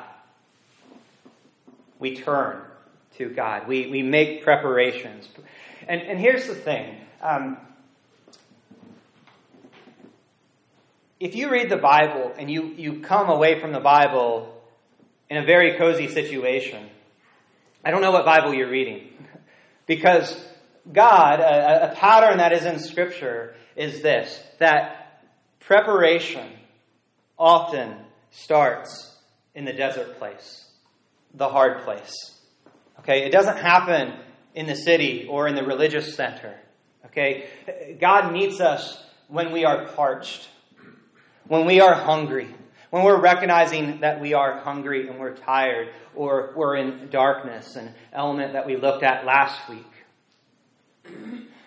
We 1.98 2.18
turn 2.18 2.62
to 3.18 3.30
God. 3.30 3.68
We, 3.68 3.88
we 3.88 4.02
make 4.02 4.44
preparations. 4.44 5.28
And, 5.88 6.02
and 6.02 6.20
here's 6.20 6.48
the 6.48 6.56
thing. 6.56 6.96
Um, 7.22 7.58
if 11.20 11.36
you 11.36 11.50
read 11.50 11.70
the 11.70 11.78
Bible 11.78 12.34
and 12.38 12.52
you, 12.52 12.74
you 12.78 13.00
come 13.00 13.30
away 13.30 13.60
from 13.60 13.72
the 13.72 13.80
Bible 13.80 14.62
in 15.30 15.38
a 15.38 15.46
very 15.46 15.78
cozy 15.78 16.08
situation, 16.08 16.90
I 17.84 17.92
don't 17.92 18.02
know 18.02 18.12
what 18.12 18.26
Bible 18.26 18.54
you're 18.54 18.70
reading. 18.70 19.10
Because 19.88 20.44
God, 20.92 21.40
a, 21.40 21.92
a 21.92 21.96
pattern 21.96 22.40
that 22.40 22.52
is 22.54 22.66
in 22.66 22.80
Scripture 22.80 23.54
is 23.76 24.02
this 24.02 24.42
that 24.58 25.22
preparation 25.60 26.48
often 27.38 27.94
starts 28.32 29.16
in 29.54 29.66
the 29.66 29.74
desert 29.74 30.18
place, 30.18 30.70
the 31.36 31.50
hard 31.50 31.84
place. 31.84 32.35
Okay, 33.06 33.24
it 33.24 33.32
doesn't 33.32 33.58
happen 33.58 34.14
in 34.56 34.66
the 34.66 34.76
city 34.76 35.28
or 35.30 35.48
in 35.48 35.54
the 35.54 35.64
religious 35.64 36.16
center. 36.16 36.56
Okay? 37.06 37.46
God 38.02 38.34
meets 38.34 38.60
us 38.60 39.00
when 39.28 39.52
we 39.52 39.64
are 39.64 39.86
parched, 39.90 40.50
when 41.48 41.68
we 41.68 41.82
are 41.82 41.94
hungry, 41.94 42.48
when 42.90 43.04
we're 43.04 43.22
recognizing 43.22 44.00
that 44.00 44.20
we 44.20 44.34
are 44.34 44.60
hungry 44.60 45.08
and 45.08 45.20
we're 45.20 45.36
tired 45.36 45.90
or 46.16 46.54
we're 46.56 46.78
in 46.78 47.10
darkness, 47.12 47.76
an 47.76 47.94
element 48.12 48.54
that 48.54 48.66
we 48.66 48.76
looked 48.76 49.04
at 49.04 49.24
last 49.24 49.60
week. 49.70 49.86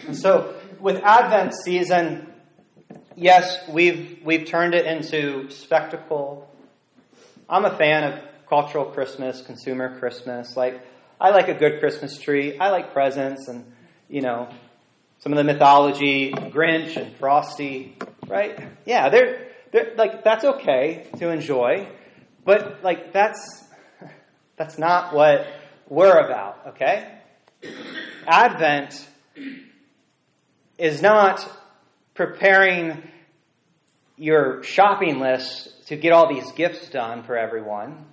And 0.08 0.16
so, 0.16 0.56
with 0.80 0.96
Advent 1.04 1.54
season, 1.54 2.32
yes, 3.14 3.60
we've, 3.68 4.18
we've 4.24 4.44
turned 4.44 4.74
it 4.74 4.86
into 4.86 5.50
spectacle. 5.50 6.52
I'm 7.48 7.64
a 7.64 7.76
fan 7.76 8.12
of 8.12 8.20
cultural 8.48 8.86
Christmas, 8.86 9.40
consumer 9.40 10.00
Christmas. 10.00 10.56
Like, 10.56 10.80
I 11.20 11.30
like 11.30 11.48
a 11.48 11.54
good 11.54 11.80
Christmas 11.80 12.18
tree. 12.18 12.58
I 12.58 12.70
like 12.70 12.92
presents 12.92 13.48
and, 13.48 13.64
you 14.08 14.20
know, 14.20 14.48
some 15.20 15.32
of 15.32 15.36
the 15.36 15.44
mythology, 15.44 16.32
Grinch 16.32 16.96
and 16.96 17.16
Frosty, 17.16 17.96
right? 18.28 18.58
Yeah, 18.86 19.08
they're, 19.08 19.48
they're 19.72 19.94
like, 19.96 20.22
that's 20.22 20.44
okay 20.44 21.08
to 21.18 21.30
enjoy, 21.30 21.88
but 22.44 22.84
like, 22.84 23.12
that's, 23.12 23.64
that's 24.56 24.78
not 24.78 25.12
what 25.12 25.46
we're 25.88 26.18
about, 26.18 26.68
okay? 26.68 27.18
Advent 28.26 29.08
is 30.78 31.02
not 31.02 31.46
preparing 32.14 33.02
your 34.16 34.62
shopping 34.62 35.18
list 35.18 35.86
to 35.88 35.96
get 35.96 36.12
all 36.12 36.32
these 36.32 36.52
gifts 36.52 36.88
done 36.90 37.24
for 37.24 37.36
everyone, 37.36 38.06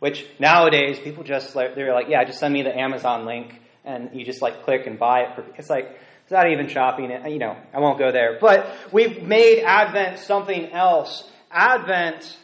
which 0.00 0.26
nowadays 0.38 0.98
people 0.98 1.22
just 1.22 1.54
like, 1.54 1.76
they're 1.76 1.94
like, 1.94 2.08
yeah, 2.08 2.24
just 2.24 2.40
send 2.40 2.52
me 2.52 2.62
the 2.62 2.76
Amazon 2.76 3.24
link 3.26 3.54
and 3.84 4.10
you 4.12 4.24
just 4.24 4.42
like 4.42 4.64
click 4.64 4.86
and 4.86 4.98
buy 4.98 5.20
it. 5.20 5.34
For, 5.34 5.44
it's 5.56 5.70
like, 5.70 5.98
it's 6.22 6.32
not 6.32 6.50
even 6.50 6.68
shopping. 6.68 7.10
It, 7.10 7.30
you 7.30 7.38
know, 7.38 7.56
I 7.72 7.80
won't 7.80 7.98
go 7.98 8.10
there. 8.10 8.38
But 8.40 8.66
we've 8.92 9.22
made 9.22 9.62
Advent 9.62 10.18
something 10.18 10.72
else. 10.72 11.30
Advent 11.50 12.38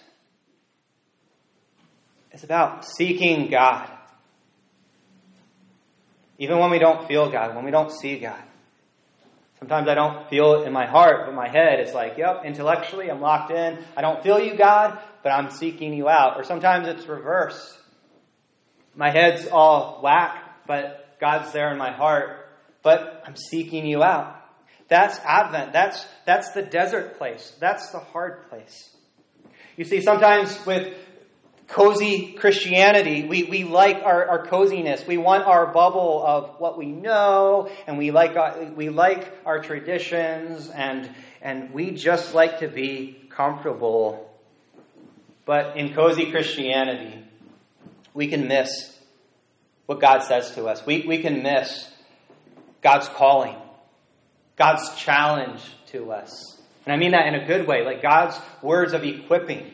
is 2.33 2.45
about 2.45 2.85
seeking 2.85 3.49
God. 3.49 3.91
Even 6.39 6.59
when 6.59 6.71
we 6.71 6.79
don't 6.79 7.09
feel 7.09 7.31
God, 7.31 7.57
when 7.57 7.65
we 7.65 7.71
don't 7.71 7.91
see 7.91 8.19
God. 8.19 8.43
Sometimes 9.59 9.89
I 9.89 9.95
don't 9.95 10.29
feel 10.29 10.61
it 10.61 10.67
in 10.67 10.73
my 10.73 10.85
heart, 10.85 11.25
but 11.25 11.35
my 11.35 11.49
head 11.49 11.81
is 11.81 11.95
like, 11.95 12.19
yep, 12.19 12.43
intellectually 12.45 13.11
I'm 13.11 13.23
locked 13.23 13.51
in. 13.51 13.79
I 13.97 14.03
don't 14.03 14.23
feel 14.23 14.39
you, 14.39 14.55
God, 14.55 14.99
but 15.27 15.33
I'm 15.33 15.51
seeking 15.51 15.93
you 15.93 16.09
out. 16.09 16.37
Or 16.37 16.45
sometimes 16.45 16.87
it's 16.87 17.05
reverse. 17.09 17.77
My 18.95 19.11
head's 19.11 19.49
all 19.49 19.99
whack, 20.01 20.41
but 20.69 21.17
God's 21.21 21.51
there 21.51 21.73
in 21.73 21.79
my 21.79 21.91
heart, 21.91 22.49
but 22.85 23.25
I'm 23.27 23.35
seeking 23.35 23.87
you 23.87 24.05
out. 24.05 24.37
That's 24.87 25.19
Advent. 25.25 25.73
That's, 25.73 26.07
that's 26.27 26.53
the 26.53 26.63
desert 26.63 27.19
place. 27.19 27.53
That's 27.59 27.91
the 27.91 27.99
hard 27.99 28.49
place. 28.51 28.89
You 29.77 29.85
see, 29.85 30.01
sometimes 30.01 30.65
with 30.65 30.95
cozy 31.67 32.35
Christianity. 32.35 33.27
We, 33.27 33.43
we 33.43 33.65
like 33.65 34.05
our, 34.05 34.29
our 34.29 34.47
coziness. 34.47 35.05
We 35.09 35.17
want 35.17 35.43
our 35.43 35.73
bubble 35.73 36.23
of 36.25 36.61
what 36.61 36.79
we 36.79 36.87
know, 36.87 37.69
and 37.89 37.99
we 37.99 38.13
like 38.13 38.37
our, 38.37 38.63
we 38.77 38.91
like 38.91 39.37
our 39.45 39.61
traditions, 39.61 40.71
and, 40.71 41.11
and 41.43 41.73
we 41.75 41.91
just 41.91 42.33
like 42.33 42.61
to 42.61 42.69
be 42.69 43.27
comfortable. 43.29 44.26
But 45.47 45.79
in 45.79 45.95
cozy 45.95 46.31
Christianity, 46.31 47.25
we 48.13 48.27
can 48.27 48.49
miss 48.49 48.69
what 49.87 50.01
God 50.01 50.23
says 50.25 50.51
to 50.57 50.67
us. 50.67 50.85
We, 50.85 51.07
we 51.07 51.19
can 51.19 51.43
miss 51.43 51.91
God's 52.83 53.09
calling, 53.09 53.57
God's 54.57 54.95
challenge 54.97 55.63
to 55.87 56.13
us. 56.13 56.61
And 56.85 56.93
I 56.93 56.99
mean 56.99 57.13
that 57.13 57.27
in 57.27 57.35
a 57.35 57.47
good 57.47 57.67
way, 57.67 57.83
like 57.85 58.03
God's 58.03 58.39
words 58.61 58.93
of 58.93 59.03
equipping 59.05 59.73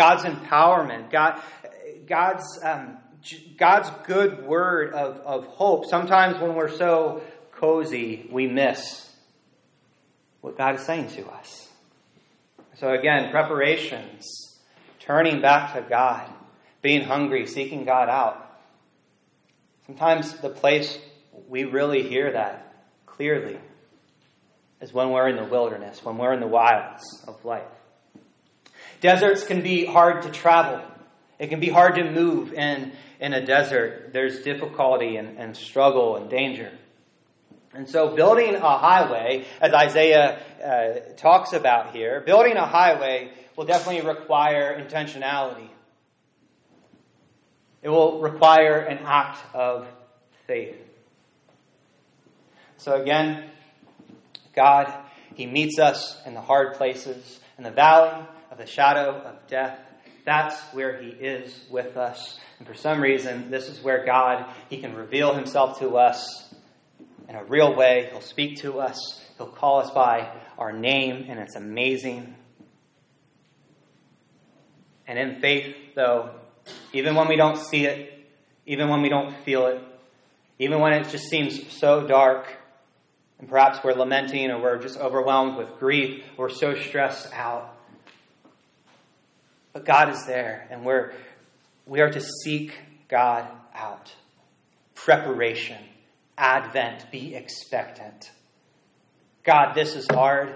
God's 0.00 0.24
empowerment, 0.24 1.10
God, 1.10 1.42
God's, 2.06 2.58
um, 2.64 2.96
God's 3.58 3.90
good 4.06 4.46
word 4.46 4.94
of, 4.94 5.18
of 5.18 5.44
hope. 5.44 5.84
Sometimes 5.84 6.40
when 6.40 6.54
we're 6.54 6.74
so 6.74 7.22
cozy, 7.52 8.26
we 8.32 8.46
miss 8.46 9.10
what 10.40 10.56
God 10.56 10.76
is 10.76 10.86
saying 10.86 11.08
to 11.08 11.26
us. 11.28 11.68
So 12.78 12.94
again, 12.94 13.30
preparations, 13.30 14.49
turning 15.10 15.40
back 15.40 15.74
to 15.74 15.82
God, 15.82 16.30
being 16.82 17.02
hungry, 17.02 17.44
seeking 17.44 17.84
God 17.84 18.08
out. 18.08 18.60
Sometimes 19.84 20.34
the 20.34 20.50
place 20.50 20.96
we 21.48 21.64
really 21.64 22.08
hear 22.08 22.30
that 22.30 22.86
clearly 23.06 23.58
is 24.80 24.92
when 24.92 25.10
we're 25.10 25.26
in 25.26 25.34
the 25.34 25.44
wilderness, 25.44 26.04
when 26.04 26.16
we're 26.16 26.32
in 26.32 26.38
the 26.38 26.46
wilds 26.46 27.24
of 27.26 27.44
life. 27.44 27.64
Deserts 29.00 29.44
can 29.44 29.62
be 29.62 29.84
hard 29.84 30.22
to 30.22 30.30
travel. 30.30 30.80
It 31.40 31.48
can 31.48 31.58
be 31.58 31.70
hard 31.70 31.96
to 31.96 32.08
move 32.08 32.52
in, 32.52 32.92
in 33.18 33.32
a 33.32 33.44
desert. 33.44 34.12
There's 34.12 34.44
difficulty 34.44 35.16
and, 35.16 35.38
and 35.38 35.56
struggle 35.56 36.18
and 36.18 36.30
danger. 36.30 36.70
And 37.74 37.88
so, 37.88 38.14
building 38.14 38.54
a 38.54 38.78
highway, 38.78 39.44
as 39.60 39.72
Isaiah 39.72 40.40
uh, 40.62 41.14
talks 41.16 41.52
about 41.52 41.94
here, 41.94 42.20
building 42.20 42.56
a 42.56 42.66
highway 42.66 43.30
will 43.56 43.64
definitely 43.64 44.08
require 44.08 44.78
intentionality. 44.80 45.68
It 47.82 47.88
will 47.88 48.20
require 48.20 48.78
an 48.78 48.98
act 49.04 49.38
of 49.54 49.86
faith. 50.46 50.76
So, 52.76 53.00
again, 53.00 53.44
God, 54.54 54.92
He 55.34 55.46
meets 55.46 55.78
us 55.78 56.20
in 56.26 56.34
the 56.34 56.40
hard 56.40 56.74
places, 56.74 57.40
in 57.58 57.64
the 57.64 57.70
valley, 57.70 58.26
of 58.50 58.58
the 58.58 58.66
shadow 58.66 59.10
of 59.12 59.46
death, 59.48 59.78
that's 60.24 60.60
where 60.74 61.00
He 61.00 61.08
is 61.08 61.58
with 61.70 61.96
us. 61.96 62.38
And 62.58 62.68
for 62.68 62.74
some 62.74 63.00
reason, 63.00 63.50
this 63.50 63.68
is 63.68 63.82
where 63.82 64.04
God, 64.04 64.46
He 64.68 64.80
can 64.80 64.94
reveal 64.94 65.34
Himself 65.34 65.78
to 65.80 65.96
us 65.96 66.52
in 67.28 67.34
a 67.34 67.44
real 67.44 67.74
way. 67.74 68.08
He'll 68.10 68.20
speak 68.20 68.58
to 68.58 68.80
us, 68.80 69.24
He'll 69.38 69.46
call 69.46 69.80
us 69.80 69.90
by 69.90 70.30
our 70.60 70.72
name, 70.72 71.26
and 71.28 71.40
it's 71.40 71.56
amazing. 71.56 72.34
And 75.06 75.18
in 75.18 75.40
faith, 75.40 75.74
though, 75.96 76.30
even 76.92 77.14
when 77.14 77.26
we 77.28 77.36
don't 77.36 77.56
see 77.56 77.86
it, 77.86 78.28
even 78.66 78.90
when 78.90 79.00
we 79.00 79.08
don't 79.08 79.34
feel 79.38 79.66
it, 79.66 79.82
even 80.58 80.78
when 80.80 80.92
it 80.92 81.08
just 81.08 81.24
seems 81.24 81.72
so 81.72 82.06
dark, 82.06 82.46
and 83.38 83.48
perhaps 83.48 83.82
we're 83.82 83.94
lamenting 83.94 84.50
or 84.50 84.60
we're 84.60 84.78
just 84.78 84.98
overwhelmed 84.98 85.56
with 85.56 85.78
grief, 85.78 86.22
we're 86.36 86.50
so 86.50 86.74
stressed 86.74 87.32
out, 87.32 87.74
but 89.72 89.86
God 89.86 90.10
is 90.10 90.26
there, 90.26 90.68
and 90.70 90.84
we're, 90.84 91.12
we 91.86 92.00
are 92.00 92.10
to 92.10 92.20
seek 92.44 92.74
God 93.08 93.48
out. 93.74 94.12
Preparation, 94.94 95.82
Advent, 96.36 97.10
be 97.10 97.34
expectant. 97.34 98.30
God, 99.44 99.74
this 99.74 99.94
is 99.96 100.06
hard, 100.06 100.54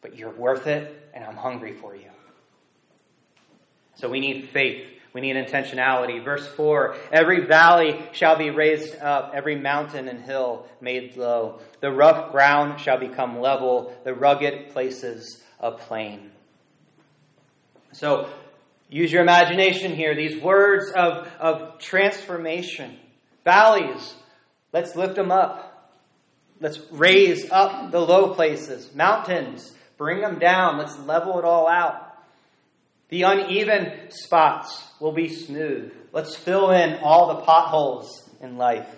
but 0.00 0.16
you're 0.16 0.30
worth 0.30 0.66
it, 0.66 1.10
and 1.14 1.24
I'm 1.24 1.36
hungry 1.36 1.74
for 1.74 1.94
you. 1.96 2.10
So 3.96 4.08
we 4.08 4.20
need 4.20 4.50
faith. 4.50 4.86
We 5.12 5.22
need 5.22 5.36
intentionality. 5.36 6.22
Verse 6.22 6.46
4 6.46 6.94
Every 7.10 7.46
valley 7.46 7.98
shall 8.12 8.36
be 8.36 8.50
raised 8.50 8.96
up, 9.00 9.32
every 9.34 9.56
mountain 9.56 10.08
and 10.08 10.20
hill 10.20 10.66
made 10.80 11.16
low. 11.16 11.60
The 11.80 11.90
rough 11.90 12.32
ground 12.32 12.80
shall 12.80 12.98
become 12.98 13.40
level, 13.40 13.96
the 14.04 14.12
rugged 14.12 14.70
places 14.70 15.42
a 15.58 15.72
plain. 15.72 16.30
So 17.92 18.28
use 18.90 19.10
your 19.10 19.22
imagination 19.22 19.94
here. 19.94 20.14
These 20.14 20.42
words 20.42 20.92
of, 20.92 21.26
of 21.40 21.78
transformation. 21.78 22.94
Valleys, 23.42 24.14
let's 24.74 24.94
lift 24.96 25.14
them 25.14 25.30
up. 25.30 25.65
Let's 26.60 26.80
raise 26.90 27.50
up 27.50 27.90
the 27.90 28.00
low 28.00 28.34
places. 28.34 28.94
Mountains, 28.94 29.72
bring 29.98 30.20
them 30.20 30.38
down. 30.38 30.78
Let's 30.78 30.98
level 31.00 31.38
it 31.38 31.44
all 31.44 31.68
out. 31.68 32.02
The 33.08 33.22
uneven 33.22 34.10
spots 34.10 34.84
will 34.98 35.12
be 35.12 35.28
smooth. 35.28 35.92
Let's 36.12 36.34
fill 36.34 36.70
in 36.70 36.98
all 37.02 37.28
the 37.28 37.42
potholes 37.42 38.28
in 38.40 38.56
life. 38.56 38.88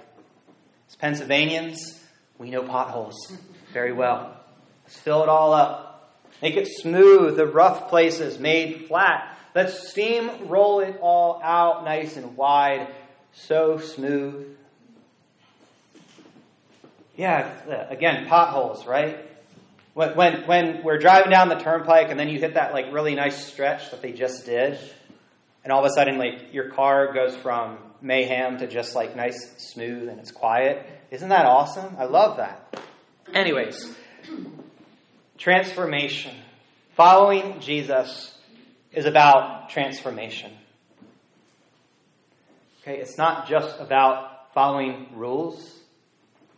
As 0.88 0.96
Pennsylvanians, 0.96 2.02
we 2.38 2.50
know 2.50 2.62
potholes 2.62 3.36
very 3.72 3.92
well. 3.92 4.34
Let's 4.84 4.98
fill 4.98 5.22
it 5.22 5.28
all 5.28 5.52
up. 5.52 5.88
Make 6.40 6.56
it 6.56 6.68
smooth, 6.68 7.36
the 7.36 7.46
rough 7.46 7.88
places 7.88 8.38
made 8.38 8.86
flat. 8.86 9.36
Let's 9.54 9.90
steam 9.90 10.48
roll 10.48 10.80
it 10.80 10.98
all 11.00 11.42
out 11.42 11.84
nice 11.84 12.16
and 12.16 12.36
wide, 12.36 12.88
so 13.32 13.78
smooth. 13.78 14.56
Yeah, 17.18 17.88
again, 17.90 18.26
potholes, 18.28 18.86
right? 18.86 19.18
When, 19.92 20.14
when, 20.14 20.46
when 20.46 20.82
we're 20.84 20.98
driving 20.98 21.30
down 21.30 21.48
the 21.48 21.56
turnpike 21.56 22.10
and 22.10 22.18
then 22.18 22.28
you 22.28 22.38
hit 22.38 22.54
that 22.54 22.72
like 22.72 22.92
really 22.92 23.16
nice 23.16 23.44
stretch 23.44 23.90
that 23.90 24.00
they 24.00 24.12
just 24.12 24.46
did, 24.46 24.78
and 25.64 25.72
all 25.72 25.84
of 25.84 25.90
a 25.90 25.94
sudden 25.94 26.16
like 26.16 26.54
your 26.54 26.70
car 26.70 27.12
goes 27.12 27.34
from 27.34 27.78
mayhem 28.00 28.58
to 28.58 28.68
just 28.68 28.94
like 28.94 29.16
nice, 29.16 29.52
smooth, 29.58 30.08
and 30.08 30.20
it's 30.20 30.30
quiet. 30.30 30.88
Isn't 31.10 31.30
that 31.30 31.44
awesome? 31.44 31.96
I 31.98 32.04
love 32.04 32.36
that. 32.36 32.80
Anyways, 33.34 33.92
Transformation. 35.38 36.36
Following 36.96 37.60
Jesus 37.60 38.36
is 38.92 39.06
about 39.06 39.70
transformation. 39.70 40.52
Okay, 42.82 42.98
it's 42.98 43.18
not 43.18 43.48
just 43.48 43.80
about 43.80 44.52
following 44.54 45.08
rules 45.14 45.77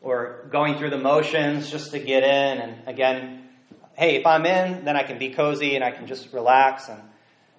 or 0.03 0.49
going 0.51 0.79
through 0.79 0.91
the 0.91 0.99
motions 0.99 1.71
just 1.71 1.91
to 1.93 1.99
get 1.99 2.23
in 2.23 2.59
and 2.59 2.89
again 2.89 3.41
hey, 4.01 4.17
if 4.17 4.25
I'm 4.25 4.47
in, 4.47 4.87
then 4.87 4.97
I 4.97 5.03
can 5.03 5.19
be 5.19 5.29
cozy 5.29 5.75
and 5.75 5.85
I 5.85 5.91
can 5.91 6.07
just 6.07 6.33
relax. 6.33 6.89
And 6.89 6.99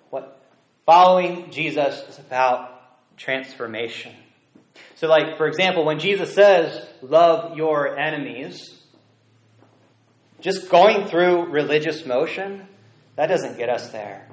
what 0.09 0.41
following 0.87 1.51
Jesus 1.51 2.01
is 2.09 2.17
about 2.17 2.81
transformation. 3.15 4.11
So, 4.95 5.07
like, 5.07 5.37
for 5.37 5.45
example, 5.45 5.85
when 5.85 5.99
Jesus 5.99 6.33
says, 6.33 6.83
love 7.03 7.55
your 7.57 7.95
enemies, 7.95 8.75
just 10.39 10.67
going 10.69 11.05
through 11.05 11.51
religious 11.51 12.07
motion, 12.07 12.67
that 13.17 13.27
doesn't 13.27 13.57
get 13.57 13.69
us 13.69 13.91
there. 13.91 14.27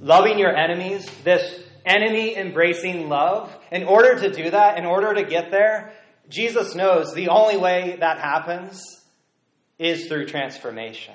Loving 0.00 0.38
your 0.38 0.54
enemies, 0.54 1.10
this 1.24 1.60
enemy 1.84 2.36
embracing 2.36 3.08
love, 3.08 3.52
in 3.72 3.82
order 3.82 4.20
to 4.20 4.30
do 4.30 4.50
that, 4.50 4.78
in 4.78 4.84
order 4.84 5.12
to 5.14 5.24
get 5.24 5.50
there, 5.50 5.92
Jesus 6.34 6.74
knows 6.74 7.14
the 7.14 7.28
only 7.28 7.56
way 7.56 7.96
that 8.00 8.18
happens 8.18 8.82
is 9.78 10.08
through 10.08 10.26
transformation. 10.26 11.14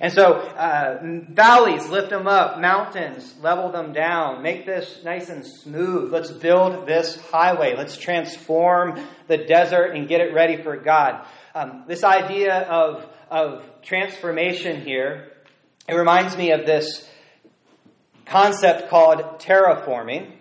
And 0.00 0.12
so, 0.12 0.34
uh, 0.34 0.98
valleys, 1.30 1.88
lift 1.88 2.10
them 2.10 2.26
up. 2.26 2.60
Mountains, 2.60 3.34
level 3.40 3.72
them 3.72 3.92
down. 3.92 4.42
Make 4.42 4.66
this 4.66 5.00
nice 5.02 5.28
and 5.28 5.44
smooth. 5.44 6.12
Let's 6.12 6.30
build 6.30 6.86
this 6.86 7.20
highway. 7.30 7.74
Let's 7.76 7.96
transform 7.96 9.00
the 9.26 9.38
desert 9.38 9.96
and 9.96 10.06
get 10.06 10.20
it 10.20 10.32
ready 10.34 10.62
for 10.62 10.76
God. 10.76 11.26
Um, 11.54 11.84
this 11.88 12.04
idea 12.04 12.60
of, 12.60 13.04
of 13.30 13.68
transformation 13.82 14.82
here, 14.82 15.32
it 15.88 15.94
reminds 15.94 16.36
me 16.36 16.52
of 16.52 16.66
this 16.66 17.08
concept 18.26 18.90
called 18.90 19.40
terraforming. 19.40 20.32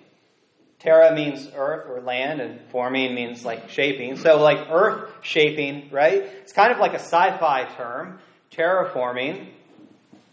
Terra 0.80 1.16
means 1.16 1.50
earth 1.56 1.90
or 1.90 2.02
land, 2.02 2.40
and 2.40 2.60
forming 2.70 3.16
means 3.16 3.44
like 3.44 3.70
shaping. 3.70 4.16
So, 4.18 4.40
like 4.40 4.70
earth 4.70 5.12
shaping, 5.22 5.90
right? 5.92 6.24
It's 6.42 6.54
kind 6.54 6.72
of 6.72 6.78
like 6.78 6.94
a 6.94 7.00
sci 7.00 7.38
fi 7.38 7.66
term, 7.76 8.20
terraforming. 8.52 9.50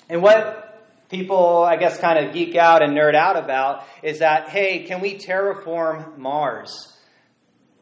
And 0.09 0.23
what 0.23 0.65
people, 1.09 1.63
I 1.63 1.77
guess, 1.77 1.99
kind 1.99 2.25
of 2.25 2.35
geek 2.35 2.57
out 2.57 2.83
and 2.83 2.95
nerd 2.95 3.15
out 3.15 3.37
about 3.37 3.85
is 4.03 4.19
that, 4.19 4.51
hey, 4.51 4.85
can 4.85 5.01
we 5.01 5.19
terraform 5.19 6.19
Mars? 6.19 6.93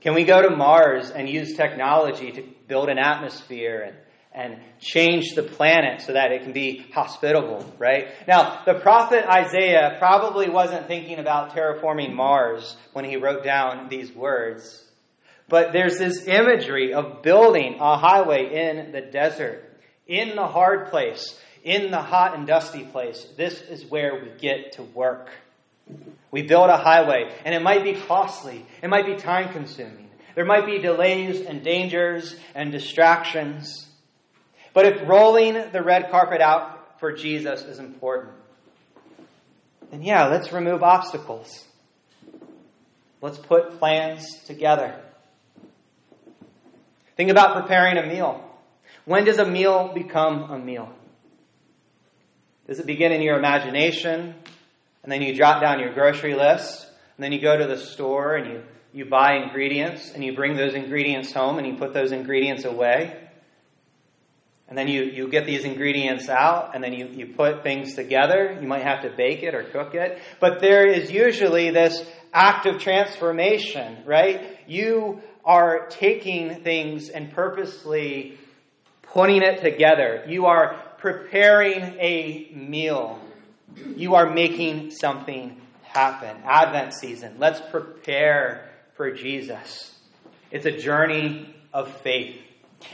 Can 0.01 0.15
we 0.15 0.25
go 0.25 0.43
to 0.43 0.55
Mars 0.55 1.11
and 1.11 1.29
use 1.29 1.55
technology 1.57 2.33
to 2.33 2.45
build 2.69 2.89
an 2.89 2.99
atmosphere 2.99 3.83
and 3.87 3.97
and 4.35 4.59
change 4.81 5.35
the 5.35 5.43
planet 5.43 6.01
so 6.03 6.15
that 6.15 6.33
it 6.33 6.43
can 6.43 6.53
be 6.53 6.87
hospitable, 6.95 7.71
right? 7.79 8.09
Now, 8.27 8.63
the 8.65 8.75
prophet 8.75 9.25
Isaiah 9.27 9.97
probably 9.99 10.49
wasn't 10.49 10.87
thinking 10.87 11.19
about 11.19 11.55
terraforming 11.55 12.15
Mars 12.15 12.77
when 12.93 13.05
he 13.05 13.17
wrote 13.17 13.45
down 13.45 13.89
these 13.89 14.11
words. 14.13 14.85
But 15.49 15.73
there's 15.73 15.99
this 15.99 16.27
imagery 16.27 16.95
of 16.95 17.23
building 17.23 17.77
a 17.79 17.99
highway 17.99 18.69
in 18.69 18.93
the 18.93 19.03
desert, 19.03 19.63
in 20.07 20.35
the 20.35 20.47
hard 20.47 20.89
place, 20.91 21.39
in 21.63 21.91
the 21.91 22.01
hot 22.01 22.35
and 22.35 22.47
dusty 22.47 22.85
place. 22.85 23.25
This 23.37 23.61
is 23.61 23.85
where 23.85 24.15
we 24.15 24.31
get 24.41 24.73
to 24.73 24.83
work. 24.83 25.29
We 26.31 26.43
build 26.43 26.71
a 26.71 26.79
highway, 26.79 27.31
and 27.45 27.55
it 27.55 27.61
might 27.61 27.85
be 27.85 27.95
costly, 27.95 28.65
it 28.83 28.89
might 28.89 29.05
be 29.05 29.17
time 29.17 29.53
consuming. 29.53 30.09
There 30.35 30.47
might 30.47 30.65
be 30.65 30.79
delays 30.79 31.45
and 31.45 31.63
dangers 31.63 32.35
and 32.55 32.73
distractions. 32.73 33.87
But 34.75 34.87
if 34.87 35.09
rolling 35.09 35.71
the 35.73 35.83
red 35.83 36.11
carpet 36.11 36.41
out 36.41 37.01
for 37.01 37.13
Jesus 37.13 37.63
is 37.63 37.79
important, 37.79 38.33
then 39.91 40.03
yeah, 40.03 40.27
let's 40.29 40.53
remove 40.53 40.83
obstacles. 40.83 41.65
Let's 43.21 43.39
put 43.39 43.79
plans 43.79 44.43
together. 44.47 44.99
Think 47.17 47.31
about 47.31 47.61
preparing 47.61 47.99
a 47.99 48.07
meal. 48.07 48.43
When 49.05 49.25
does 49.25 49.39
a 49.39 49.45
meal 49.45 49.93
become 49.95 50.51
a 50.51 50.59
meal? 50.59 50.93
Does 52.67 52.79
it 52.79 52.87
begin 52.87 53.13
in 53.13 53.21
your 53.21 53.37
imagination, 53.37 54.35
and 55.03 55.13
then 55.13 55.21
you 55.21 55.35
jot 55.35 55.61
down 55.61 55.81
your 55.81 55.93
grocery 55.93 56.35
list, 56.35 56.87
and 57.17 57.25
then 57.25 57.33
you 57.33 57.41
go 57.41 57.57
to 57.57 57.67
the 57.67 57.77
store 57.77 58.37
and 58.37 58.51
you, 58.51 58.63
you 58.93 59.05
buy 59.05 59.35
ingredients, 59.35 60.11
and 60.15 60.25
you 60.25 60.35
bring 60.35 60.57
those 60.57 60.75
ingredients 60.75 61.33
home 61.33 61.59
and 61.59 61.67
you 61.67 61.75
put 61.75 61.93
those 61.93 62.13
ingredients 62.13 62.65
away? 62.65 63.17
And 64.73 64.79
then 64.79 64.89
you, 64.89 65.03
you 65.03 65.29
get 65.29 65.45
these 65.45 65.67
ingredients 65.67 66.31
out, 66.31 66.75
and 66.75 66.83
then 66.83 66.95
you, 66.95 67.07
you 67.09 67.27
put 67.27 67.63
things 67.63 67.95
together. 67.95 68.57
You 68.59 68.67
might 68.67 68.85
have 68.85 69.03
to 69.03 69.11
bake 69.11 69.43
it 69.43 69.55
or 69.55 69.65
cook 69.65 69.95
it. 69.95 70.19
But 70.41 70.63
there 70.63 70.87
is 70.87 71.11
usually 71.13 71.69
this 71.69 72.03
act 72.33 72.65
of 72.65 72.79
transformation, 72.79 73.99
right? 74.07 74.59
You 74.67 75.21
are 75.45 75.89
taking 75.89 76.63
things 76.63 77.11
and 77.11 77.35
purposely 77.35 78.39
putting 79.03 79.43
it 79.43 79.61
together. 79.61 80.25
You 80.27 80.47
are 80.47 80.83
preparing 80.97 81.83
a 82.01 82.51
meal. 82.55 83.21
You 83.95 84.15
are 84.15 84.33
making 84.33 84.93
something 84.93 85.61
happen. 85.83 86.35
Advent 86.47 86.95
season. 86.95 87.35
Let's 87.39 87.61
prepare 87.71 88.71
for 88.95 89.13
Jesus. 89.13 89.95
It's 90.51 90.65
a 90.65 90.75
journey 90.75 91.55
of 91.75 91.95
faith. 91.99 92.41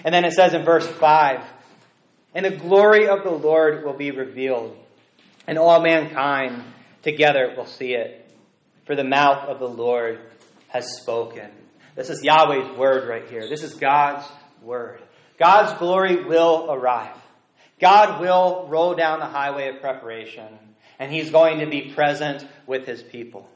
And 0.02 0.12
then 0.12 0.24
it 0.24 0.32
says 0.32 0.54
in 0.54 0.64
verse 0.64 0.88
5 0.88 1.40
and 2.38 2.46
the 2.46 2.56
glory 2.56 3.08
of 3.08 3.24
the 3.24 3.32
Lord 3.32 3.84
will 3.84 3.94
be 3.94 4.12
revealed, 4.12 4.78
and 5.48 5.58
all 5.58 5.82
mankind 5.82 6.62
together 7.02 7.52
will 7.56 7.66
see 7.66 7.94
it. 7.94 8.30
For 8.84 8.94
the 8.94 9.02
mouth 9.02 9.48
of 9.48 9.58
the 9.58 9.68
Lord 9.68 10.20
has 10.68 10.98
spoken. 10.98 11.50
This 11.96 12.10
is 12.10 12.22
Yahweh's 12.22 12.78
word 12.78 13.08
right 13.08 13.28
here. 13.28 13.48
This 13.48 13.64
is 13.64 13.74
God's 13.74 14.24
word. 14.62 15.00
God's 15.36 15.76
glory 15.80 16.22
will 16.26 16.68
arrive. 16.70 17.16
God 17.80 18.20
will 18.20 18.68
roll 18.68 18.94
down 18.94 19.18
the 19.18 19.26
highway 19.26 19.74
of 19.74 19.80
preparation, 19.80 20.46
and 21.00 21.10
He's 21.10 21.30
going 21.30 21.58
to 21.58 21.66
be 21.66 21.90
present 21.90 22.46
with 22.68 22.86
His 22.86 23.02
people. 23.02 23.48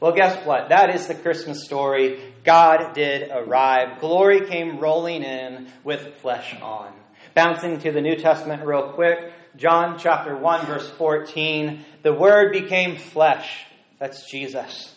Well, 0.00 0.12
guess 0.12 0.44
what? 0.44 0.68
That 0.68 0.94
is 0.94 1.06
the 1.06 1.14
Christmas 1.14 1.64
story. 1.64 2.20
God 2.44 2.92
did 2.92 3.30
arrive. 3.30 4.00
Glory 4.00 4.46
came 4.46 4.80
rolling 4.80 5.22
in 5.22 5.68
with 5.82 6.16
flesh 6.16 6.54
on. 6.60 6.92
Bouncing 7.34 7.80
to 7.80 7.92
the 7.92 8.02
New 8.02 8.16
Testament 8.16 8.64
real 8.66 8.90
quick, 8.90 9.32
John 9.56 9.98
chapter 9.98 10.36
1 10.36 10.66
verse 10.66 10.88
14, 10.90 11.84
the 12.02 12.12
word 12.12 12.52
became 12.52 12.96
flesh. 12.96 13.64
That's 13.98 14.30
Jesus. 14.30 14.94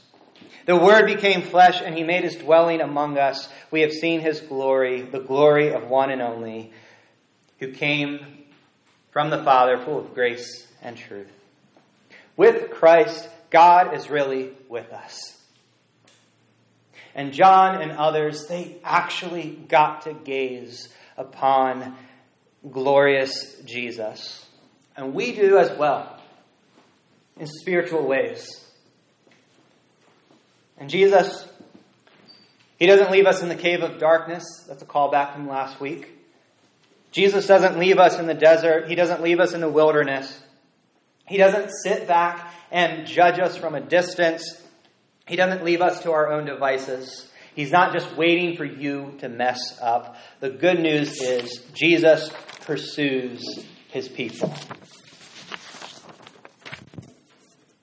The 0.66 0.76
word 0.76 1.06
became 1.06 1.44
flesh 1.44 1.82
and 1.82 1.96
he 1.96 2.04
made 2.04 2.24
his 2.24 2.36
dwelling 2.36 2.82
among 2.82 3.18
us. 3.18 3.48
We 3.72 3.82
have 3.82 3.92
seen 3.92 4.20
his 4.20 4.42
glory, 4.42 5.04
the 5.04 5.20
glory 5.20 5.74
of 5.74 5.88
one 5.88 6.10
and 6.10 6.22
only, 6.22 6.74
who 7.60 7.72
came 7.72 8.46
from 9.12 9.30
the 9.30 9.44
Father, 9.44 9.78
full 9.78 10.00
of 10.00 10.14
grace 10.14 10.68
and 10.82 10.98
truth. 10.98 11.32
With 12.36 12.72
Christ, 12.72 13.30
God 13.50 13.94
is 13.94 14.10
really 14.10 14.52
with 14.68 14.92
us. 14.92 15.38
And 17.14 17.32
John 17.32 17.82
and 17.82 17.94
others, 17.94 18.48
they 18.48 18.76
actually 18.84 19.52
got 19.70 20.02
to 20.02 20.14
gaze 20.14 20.90
upon 21.16 21.96
glorious 22.72 23.56
Jesus. 23.66 24.46
And 24.96 25.14
we 25.14 25.34
do 25.34 25.58
as 25.58 25.78
well 25.78 26.20
in 27.38 27.48
spiritual 27.48 28.08
ways. 28.08 28.64
And 30.78 30.90
Jesus, 30.90 31.48
He 32.78 32.86
doesn't 32.86 33.12
leave 33.12 33.26
us 33.26 33.42
in 33.42 33.50
the 33.50 33.56
cave 33.56 33.82
of 33.82 34.00
darkness. 34.00 34.44
That's 34.68 34.82
a 34.82 34.86
callback 34.86 35.34
from 35.34 35.48
last 35.48 35.80
week. 35.80 36.12
Jesus 37.12 37.48
doesn't 37.48 37.80
leave 37.80 37.98
us 37.98 38.20
in 38.20 38.28
the 38.28 38.34
desert. 38.34 38.90
He 38.90 38.96
doesn't 38.96 39.22
leave 39.22 39.40
us 39.40 39.54
in 39.54 39.62
the 39.62 39.70
wilderness. 39.70 40.42
He 41.28 41.38
doesn't 41.38 41.72
sit 41.84 42.08
back 42.08 42.54
and 42.72 43.08
judge 43.08 43.40
us 43.40 43.58
from 43.58 43.74
a 43.74 43.82
distance. 43.82 44.62
He 45.26 45.36
doesn't 45.36 45.64
leave 45.64 45.82
us 45.82 46.04
to 46.04 46.12
our 46.12 46.32
own 46.32 46.46
devices. 46.46 47.32
He's 47.56 47.72
not 47.72 47.94
just 47.94 48.16
waiting 48.18 48.58
for 48.58 48.66
you 48.66 49.16
to 49.20 49.30
mess 49.30 49.80
up. 49.82 50.18
The 50.42 50.50
good 50.50 50.80
news 50.80 51.22
is 51.22 51.64
Jesus 51.74 52.30
pursues 52.66 53.66
his 53.90 54.10
people. 54.10 54.54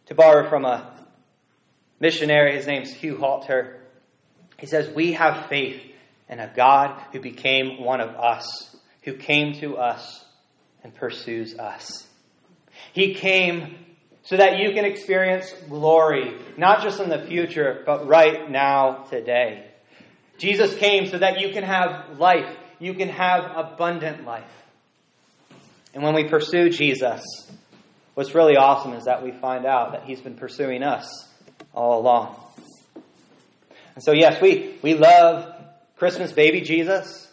To 0.06 0.14
borrow 0.14 0.48
from 0.48 0.64
a 0.64 0.92
missionary, 2.00 2.56
his 2.56 2.66
name's 2.66 2.92
Hugh 2.92 3.16
Halter, 3.16 3.80
he 4.58 4.66
says, 4.66 4.92
We 4.94 5.12
have 5.12 5.46
faith 5.46 5.80
in 6.28 6.40
a 6.40 6.52
God 6.54 7.00
who 7.12 7.20
became 7.20 7.82
one 7.82 8.00
of 8.00 8.10
us, 8.10 8.76
who 9.04 9.14
came 9.14 9.54
to 9.60 9.78
us 9.78 10.24
and 10.82 10.94
pursues 10.94 11.58
us. 11.58 12.06
He 12.92 13.14
came 13.14 13.76
so 14.22 14.36
that 14.36 14.58
you 14.58 14.72
can 14.72 14.84
experience 14.84 15.52
glory, 15.68 16.34
not 16.56 16.82
just 16.82 17.00
in 17.00 17.08
the 17.08 17.24
future, 17.26 17.82
but 17.86 18.06
right 18.06 18.50
now, 18.50 19.04
today. 19.10 19.66
Jesus 20.38 20.74
came 20.76 21.06
so 21.06 21.18
that 21.18 21.40
you 21.40 21.52
can 21.52 21.64
have 21.64 22.18
life, 22.18 22.56
you 22.78 22.94
can 22.94 23.08
have 23.08 23.56
abundant 23.56 24.24
life. 24.24 24.62
And 25.94 26.02
when 26.02 26.14
we 26.14 26.24
pursue 26.24 26.70
Jesus, 26.70 27.22
what's 28.14 28.35
really 28.35 28.57
awesome 28.57 28.94
is 28.94 29.05
that 29.05 29.22
we 29.22 29.33
find 29.33 29.66
out 29.66 29.92
that 29.92 30.05
he's 30.05 30.20
been 30.20 30.37
pursuing 30.37 30.83
us 30.83 31.28
all 31.74 32.00
along. 32.00 32.37
And 33.94 34.02
so, 34.02 34.12
yes, 34.12 34.40
we, 34.40 34.78
we 34.83 34.94
love 34.94 35.55
Christmas 35.96 36.33
baby 36.33 36.62
Jesus. 36.62 37.28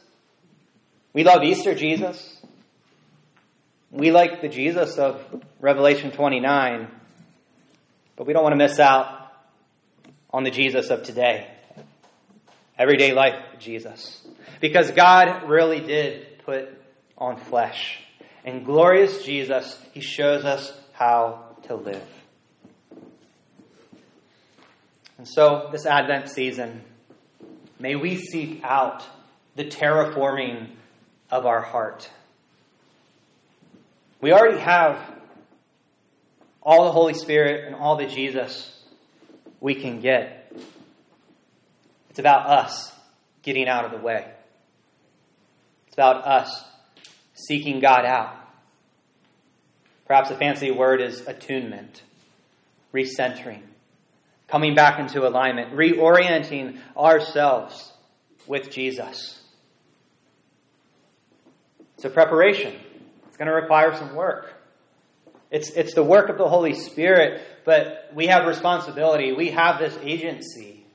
We 1.13 1.23
love 1.23 1.43
Easter 1.43 1.73
Jesus. 1.73 2.37
We 3.91 4.11
like 4.11 4.41
the 4.41 4.49
Jesus 4.49 4.97
of 4.97 5.23
Revelation 5.59 6.11
29, 6.11 6.87
but 8.15 8.27
we 8.27 8.33
don't 8.33 8.43
want 8.43 8.53
to 8.53 8.57
miss 8.57 8.79
out 8.79 9.31
on 10.31 10.43
the 10.43 10.51
Jesus 10.51 10.89
of 10.89 11.03
today. 11.03 11.47
Everyday 12.77 13.13
life 13.13 13.35
Jesus. 13.59 14.25
Because 14.61 14.91
God 14.91 15.49
really 15.49 15.79
did 15.79 16.39
put 16.45 16.69
on 17.17 17.37
flesh. 17.37 17.99
And 18.45 18.65
glorious 18.65 19.23
Jesus, 19.23 19.81
He 19.93 20.01
shows 20.01 20.45
us 20.45 20.73
how 20.93 21.55
to 21.67 21.75
live. 21.75 22.07
And 25.17 25.27
so, 25.27 25.69
this 25.71 25.85
Advent 25.85 26.29
season, 26.29 26.81
may 27.77 27.95
we 27.95 28.15
seek 28.15 28.63
out 28.63 29.03
the 29.55 29.65
terraforming 29.65 30.69
of 31.29 31.45
our 31.45 31.61
heart. 31.61 32.09
We 34.21 34.31
already 34.31 34.59
have 34.59 34.97
all 36.61 36.85
the 36.85 36.91
Holy 36.91 37.13
Spirit 37.13 37.65
and 37.65 37.75
all 37.75 37.97
the 37.97 38.05
Jesus 38.05 38.77
we 39.59 39.75
can 39.75 40.01
get. 40.01 40.53
It's 42.09 42.19
about 42.19 42.47
us 42.49 42.91
getting 43.43 43.67
out 43.67 43.85
of 43.85 43.91
the 43.91 43.97
way. 43.97 44.29
It's 45.87 45.95
about 45.95 46.25
us 46.25 46.63
seeking 47.47 47.79
God 47.79 48.05
out. 48.05 48.35
Perhaps 50.05 50.31
a 50.31 50.35
fancy 50.35 50.71
word 50.71 51.01
is 51.01 51.21
attunement, 51.27 52.01
recentering, 52.93 53.61
coming 54.47 54.73
back 54.73 54.99
into 54.99 55.27
alignment, 55.27 55.73
reorienting 55.73 56.79
ourselves 56.97 57.93
with 58.47 58.71
Jesus. 58.71 59.39
It's 61.95 62.05
a 62.05 62.09
preparation. 62.09 62.73
It's 63.27 63.37
going 63.37 63.49
to 63.49 63.53
require 63.53 63.95
some 63.95 64.15
work. 64.15 64.53
It's, 65.51 65.69
it's 65.71 65.93
the 65.93 66.03
work 66.03 66.29
of 66.29 66.37
the 66.37 66.47
Holy 66.47 66.73
Spirit, 66.73 67.41
but 67.65 68.09
we 68.13 68.27
have 68.27 68.47
responsibility. 68.47 69.31
We 69.31 69.49
have 69.51 69.79
this 69.79 69.97
agency. 70.01 70.85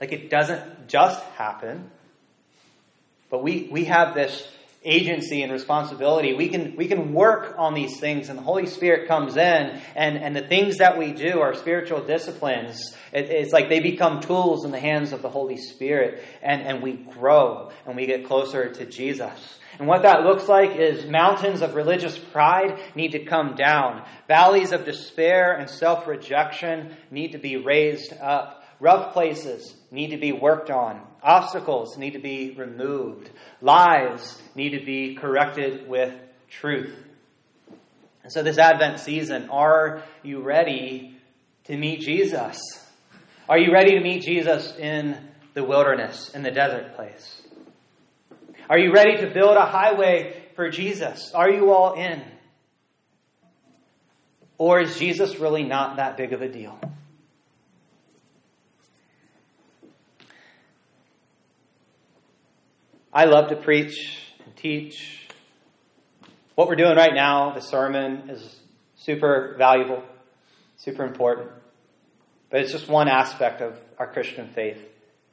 Like 0.00 0.12
it 0.12 0.30
doesn't 0.30 0.88
just 0.88 1.22
happen, 1.38 1.90
but 3.30 3.42
we, 3.42 3.68
we 3.70 3.84
have 3.86 4.14
this 4.14 4.46
agency 4.86 5.42
and 5.42 5.52
responsibility. 5.52 6.32
We 6.34 6.48
can, 6.48 6.76
we 6.76 6.86
can 6.86 7.12
work 7.12 7.56
on 7.58 7.74
these 7.74 7.98
things, 7.98 8.28
and 8.28 8.38
the 8.38 8.42
Holy 8.42 8.66
Spirit 8.66 9.08
comes 9.08 9.36
in, 9.36 9.80
and, 9.94 10.16
and 10.16 10.34
the 10.34 10.46
things 10.46 10.78
that 10.78 10.96
we 10.96 11.12
do, 11.12 11.40
our 11.40 11.54
spiritual 11.54 12.02
disciplines, 12.02 12.96
it, 13.12 13.28
it's 13.28 13.52
like 13.52 13.68
they 13.68 13.80
become 13.80 14.20
tools 14.20 14.64
in 14.64 14.70
the 14.70 14.80
hands 14.80 15.12
of 15.12 15.22
the 15.22 15.28
Holy 15.28 15.56
Spirit, 15.56 16.22
and, 16.42 16.62
and 16.62 16.82
we 16.82 16.92
grow 16.92 17.70
and 17.84 17.96
we 17.96 18.06
get 18.06 18.24
closer 18.26 18.72
to 18.72 18.86
Jesus. 18.86 19.58
And 19.78 19.86
what 19.86 20.02
that 20.02 20.24
looks 20.24 20.48
like 20.48 20.76
is 20.76 21.06
mountains 21.06 21.60
of 21.60 21.74
religious 21.74 22.16
pride 22.18 22.78
need 22.94 23.12
to 23.12 23.24
come 23.24 23.56
down. 23.56 24.06
Valleys 24.26 24.72
of 24.72 24.84
despair 24.84 25.52
and 25.52 25.68
self 25.68 26.06
rejection 26.06 26.96
need 27.10 27.32
to 27.32 27.38
be 27.38 27.56
raised 27.56 28.14
up. 28.14 28.64
Rough 28.78 29.12
places 29.12 29.74
need 29.90 30.10
to 30.10 30.18
be 30.18 30.32
worked 30.32 30.70
on. 30.70 31.00
Obstacles 31.22 31.96
need 31.96 32.12
to 32.12 32.18
be 32.18 32.52
removed. 32.52 33.30
Lies 33.60 34.40
need 34.54 34.78
to 34.78 34.84
be 34.84 35.14
corrected 35.14 35.88
with 35.88 36.14
truth. 36.50 36.94
And 38.22 38.32
so, 38.32 38.42
this 38.42 38.58
Advent 38.58 39.00
season, 39.00 39.48
are 39.50 40.02
you 40.22 40.40
ready 40.40 41.16
to 41.64 41.76
meet 41.76 42.00
Jesus? 42.00 42.60
Are 43.48 43.58
you 43.58 43.72
ready 43.72 43.92
to 43.92 44.00
meet 44.00 44.22
Jesus 44.22 44.76
in 44.76 45.16
the 45.54 45.64
wilderness, 45.64 46.30
in 46.34 46.42
the 46.42 46.50
desert 46.50 46.96
place? 46.96 47.42
Are 48.68 48.78
you 48.78 48.92
ready 48.92 49.16
to 49.18 49.32
build 49.32 49.56
a 49.56 49.64
highway 49.64 50.42
for 50.56 50.70
Jesus? 50.70 51.32
Are 51.34 51.48
you 51.48 51.70
all 51.70 51.94
in? 51.94 52.20
Or 54.58 54.80
is 54.80 54.98
Jesus 54.98 55.38
really 55.38 55.62
not 55.62 55.96
that 55.96 56.16
big 56.16 56.32
of 56.32 56.42
a 56.42 56.48
deal? 56.48 56.78
I 63.16 63.24
love 63.24 63.48
to 63.48 63.56
preach 63.56 64.18
and 64.44 64.54
teach. 64.56 65.26
What 66.54 66.68
we're 66.68 66.76
doing 66.76 66.98
right 66.98 67.14
now, 67.14 67.52
the 67.54 67.62
sermon, 67.62 68.28
is 68.28 68.56
super 68.96 69.54
valuable, 69.56 70.02
super 70.76 71.02
important. 71.02 71.48
But 72.50 72.60
it's 72.60 72.72
just 72.72 72.88
one 72.88 73.08
aspect 73.08 73.62
of 73.62 73.74
our 73.98 74.06
Christian 74.06 74.48
faith, 74.48 74.86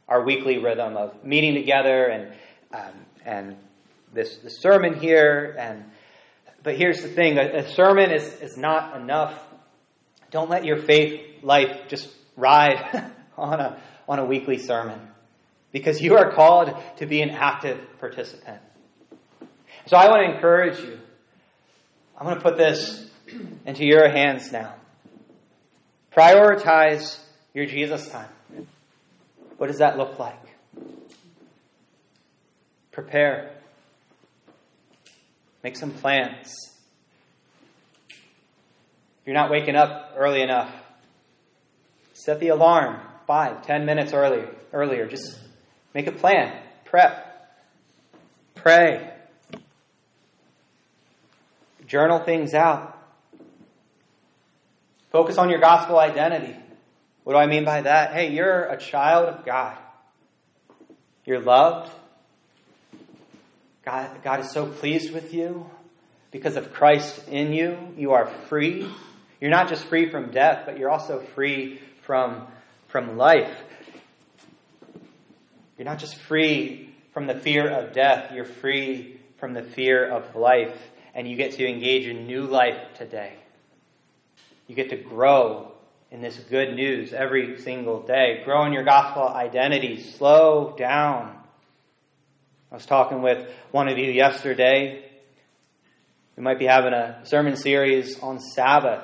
our 0.08 0.24
weekly 0.24 0.60
rhythm 0.60 0.96
of 0.96 1.26
meeting 1.26 1.56
together 1.56 2.06
and 2.06 2.34
um, 2.74 3.06
and 3.26 3.58
this 4.14 4.38
the 4.38 4.50
sermon 4.50 4.98
here. 4.98 5.54
And 5.60 5.84
but 6.64 6.78
here's 6.78 7.02
the 7.02 7.10
thing: 7.10 7.38
a, 7.38 7.66
a 7.66 7.70
sermon 7.72 8.12
is 8.12 8.24
is 8.40 8.56
not 8.56 8.96
enough. 8.96 9.38
Don't 10.32 10.50
let 10.50 10.64
your 10.64 10.78
faith 10.78 11.44
life 11.44 11.90
just 11.90 12.08
ride 12.38 13.12
on 13.38 13.60
a 13.60 13.78
on 14.08 14.20
a 14.20 14.26
weekly 14.26 14.60
sermon 14.60 15.02
because 15.74 16.02
you 16.02 16.16
are 16.16 16.32
called 16.32 16.74
to 16.98 17.06
be 17.06 17.22
an 17.22 17.32
active 17.32 17.78
participant. 18.00 18.62
So 19.88 19.98
I 19.98 20.08
want 20.08 20.26
to 20.26 20.36
encourage 20.36 20.80
you. 20.80 20.98
I'm 22.18 22.26
going 22.26 22.38
to 22.38 22.42
put 22.42 22.56
this 22.56 23.10
into 23.66 23.84
your 23.84 24.08
hands 24.08 24.52
now. 24.52 24.76
Prioritize 26.16 27.20
your 27.54 27.66
Jesus 27.66 28.08
time. 28.08 28.30
What 29.58 29.68
does 29.68 29.80
that 29.80 29.98
look 29.98 30.20
like? 30.20 30.40
Prepare. 32.92 33.52
Make 35.64 35.76
some 35.76 35.92
plans. 35.92 36.54
If 38.10 39.28
you're 39.28 39.34
not 39.34 39.50
waking 39.50 39.76
up 39.76 40.14
early 40.16 40.42
enough, 40.42 40.72
set 42.14 42.40
the 42.40 42.50
alarm 42.50 43.00
five, 43.26 43.66
ten 43.66 43.86
minutes 43.86 44.14
earlier. 44.14 44.54
Earlier, 44.72 45.08
just 45.08 45.40
Make 45.94 46.08
a 46.08 46.12
plan. 46.12 46.56
Prep. 46.86 47.30
Pray. 48.56 49.12
Journal 51.86 52.20
things 52.20 52.54
out. 52.54 52.98
Focus 55.12 55.38
on 55.38 55.50
your 55.50 55.60
gospel 55.60 56.00
identity. 56.00 56.56
What 57.24 57.34
do 57.34 57.40
I 57.40 57.46
mean 57.46 57.66
by 57.66 57.82
that? 57.82 58.14
Hey, 58.14 58.32
you're 58.32 58.64
a 58.66 58.78
child 58.78 59.30
of 59.30 59.46
God. 59.46 59.78
You're 61.26 61.40
loved. 61.40 61.92
God, 63.86 64.10
God 64.24 64.40
is 64.40 64.52
so 64.52 64.66
pleased 64.66 65.14
with 65.14 65.34
you 65.34 65.70
because 66.32 66.56
of 66.56 66.74
Christ 66.74 67.28
in 67.28 67.54
you. 67.54 67.78
You 67.98 68.14
are 68.14 68.28
free. 68.48 68.90
You're 69.40 69.52
not 69.52 69.70
just 69.70 69.86
free 69.86 70.10
from 70.10 70.32
death, 70.32 70.64
but 70.66 70.78
you're 70.78 70.90
also 70.90 71.20
free 71.20 71.80
from, 72.02 72.48
from 72.88 73.18
life. 73.18 73.63
You're 75.84 75.92
not 75.92 76.00
just 76.00 76.16
free 76.16 76.96
from 77.12 77.28
the 77.28 77.36
fear 77.36 77.70
of 77.70 77.92
death, 77.92 78.32
you're 78.32 78.46
free 78.46 79.20
from 79.38 79.52
the 79.52 79.62
fear 79.62 80.10
of 80.10 80.34
life, 80.34 80.74
and 81.14 81.28
you 81.28 81.36
get 81.36 81.56
to 81.56 81.68
engage 81.68 82.08
in 82.08 82.26
new 82.26 82.44
life 82.44 82.78
today. 82.98 83.34
You 84.68 84.76
get 84.76 84.92
to 84.92 84.96
grow 84.96 85.74
in 86.10 86.22
this 86.22 86.38
good 86.38 86.74
news 86.74 87.12
every 87.12 87.60
single 87.60 88.02
day. 88.02 88.44
Grow 88.46 88.64
in 88.64 88.72
your 88.72 88.86
gospel 88.86 89.28
identity. 89.28 90.02
Slow 90.02 90.74
down. 90.78 91.38
I 92.72 92.76
was 92.76 92.86
talking 92.86 93.22
with 93.22 93.46
one 93.72 93.90
of 93.90 93.98
you 93.98 94.10
yesterday. 94.10 95.04
We 96.38 96.44
might 96.44 96.60
be 96.60 96.66
having 96.66 96.94
a 96.94 97.26
sermon 97.26 97.58
series 97.58 98.18
on 98.22 98.40
Sabbath 98.40 99.04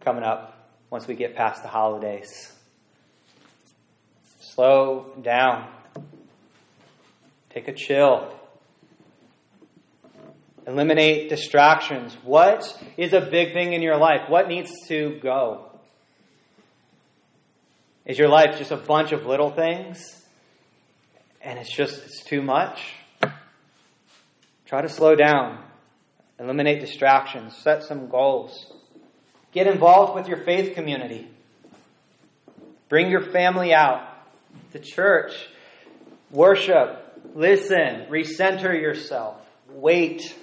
coming 0.00 0.24
up 0.24 0.68
once 0.90 1.06
we 1.06 1.14
get 1.14 1.36
past 1.36 1.62
the 1.62 1.68
holidays. 1.68 2.57
Slow 4.58 5.06
down. 5.22 5.68
Take 7.50 7.68
a 7.68 7.72
chill. 7.72 8.28
Eliminate 10.66 11.28
distractions. 11.28 12.16
What 12.24 12.76
is 12.96 13.12
a 13.12 13.20
big 13.20 13.52
thing 13.52 13.72
in 13.72 13.82
your 13.82 13.96
life? 13.96 14.28
What 14.28 14.48
needs 14.48 14.72
to 14.88 15.20
go? 15.22 15.70
Is 18.04 18.18
your 18.18 18.28
life 18.28 18.58
just 18.58 18.72
a 18.72 18.76
bunch 18.76 19.12
of 19.12 19.26
little 19.26 19.52
things? 19.52 20.26
And 21.40 21.60
it's 21.60 21.70
just, 21.72 22.04
it's 22.04 22.24
too 22.24 22.42
much? 22.42 22.80
Try 24.66 24.82
to 24.82 24.88
slow 24.88 25.14
down. 25.14 25.62
Eliminate 26.40 26.80
distractions. 26.80 27.56
Set 27.56 27.84
some 27.84 28.08
goals. 28.08 28.72
Get 29.52 29.68
involved 29.68 30.16
with 30.16 30.26
your 30.26 30.38
faith 30.38 30.74
community. 30.74 31.28
Bring 32.88 33.08
your 33.08 33.22
family 33.22 33.72
out 33.72 34.17
the 34.72 34.78
church. 34.78 35.32
Worship, 36.30 37.20
listen, 37.34 38.06
recenter 38.10 38.72
yourself, 38.72 39.36
wait, 39.70 40.34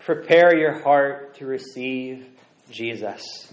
prepare 0.00 0.56
your 0.56 0.80
heart 0.82 1.34
to 1.36 1.46
receive 1.46 2.26
Jesus. 2.70 3.52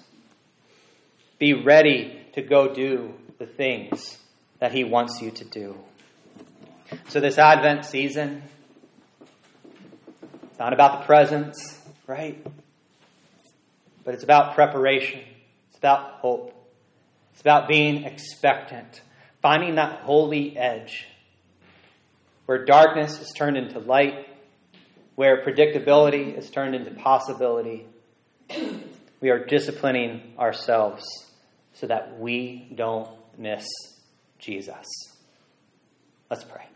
Be 1.39 1.53
ready 1.53 2.19
to 2.33 2.41
go 2.41 2.73
do 2.73 3.13
the 3.39 3.45
things 3.45 4.17
that 4.59 4.71
He 4.71 4.83
wants 4.83 5.21
you 5.21 5.31
to 5.31 5.43
do. 5.43 5.77
So, 7.09 7.19
this 7.19 7.37
Advent 7.37 7.85
season, 7.85 8.43
it's 10.43 10.59
not 10.59 10.73
about 10.73 11.01
the 11.01 11.05
presents, 11.05 11.81
right? 12.07 12.45
But 14.03 14.13
it's 14.13 14.23
about 14.23 14.55
preparation, 14.55 15.21
it's 15.69 15.77
about 15.77 16.11
hope, 16.19 16.53
it's 17.31 17.41
about 17.41 17.67
being 17.67 18.03
expectant, 18.03 19.01
finding 19.43 19.75
that 19.75 19.99
holy 19.99 20.57
edge 20.57 21.05
where 22.45 22.65
darkness 22.65 23.21
is 23.21 23.31
turned 23.35 23.57
into 23.57 23.77
light, 23.77 24.27
where 25.15 25.43
predictability 25.45 26.35
is 26.35 26.49
turned 26.49 26.73
into 26.73 26.91
possibility. 26.91 27.85
We 29.21 29.29
are 29.29 29.45
disciplining 29.45 30.33
ourselves 30.39 31.03
so 31.73 31.87
that 31.87 32.19
we 32.19 32.71
don't 32.73 33.09
miss 33.37 33.65
Jesus. 34.39 34.85
Let's 36.29 36.43
pray. 36.43 36.72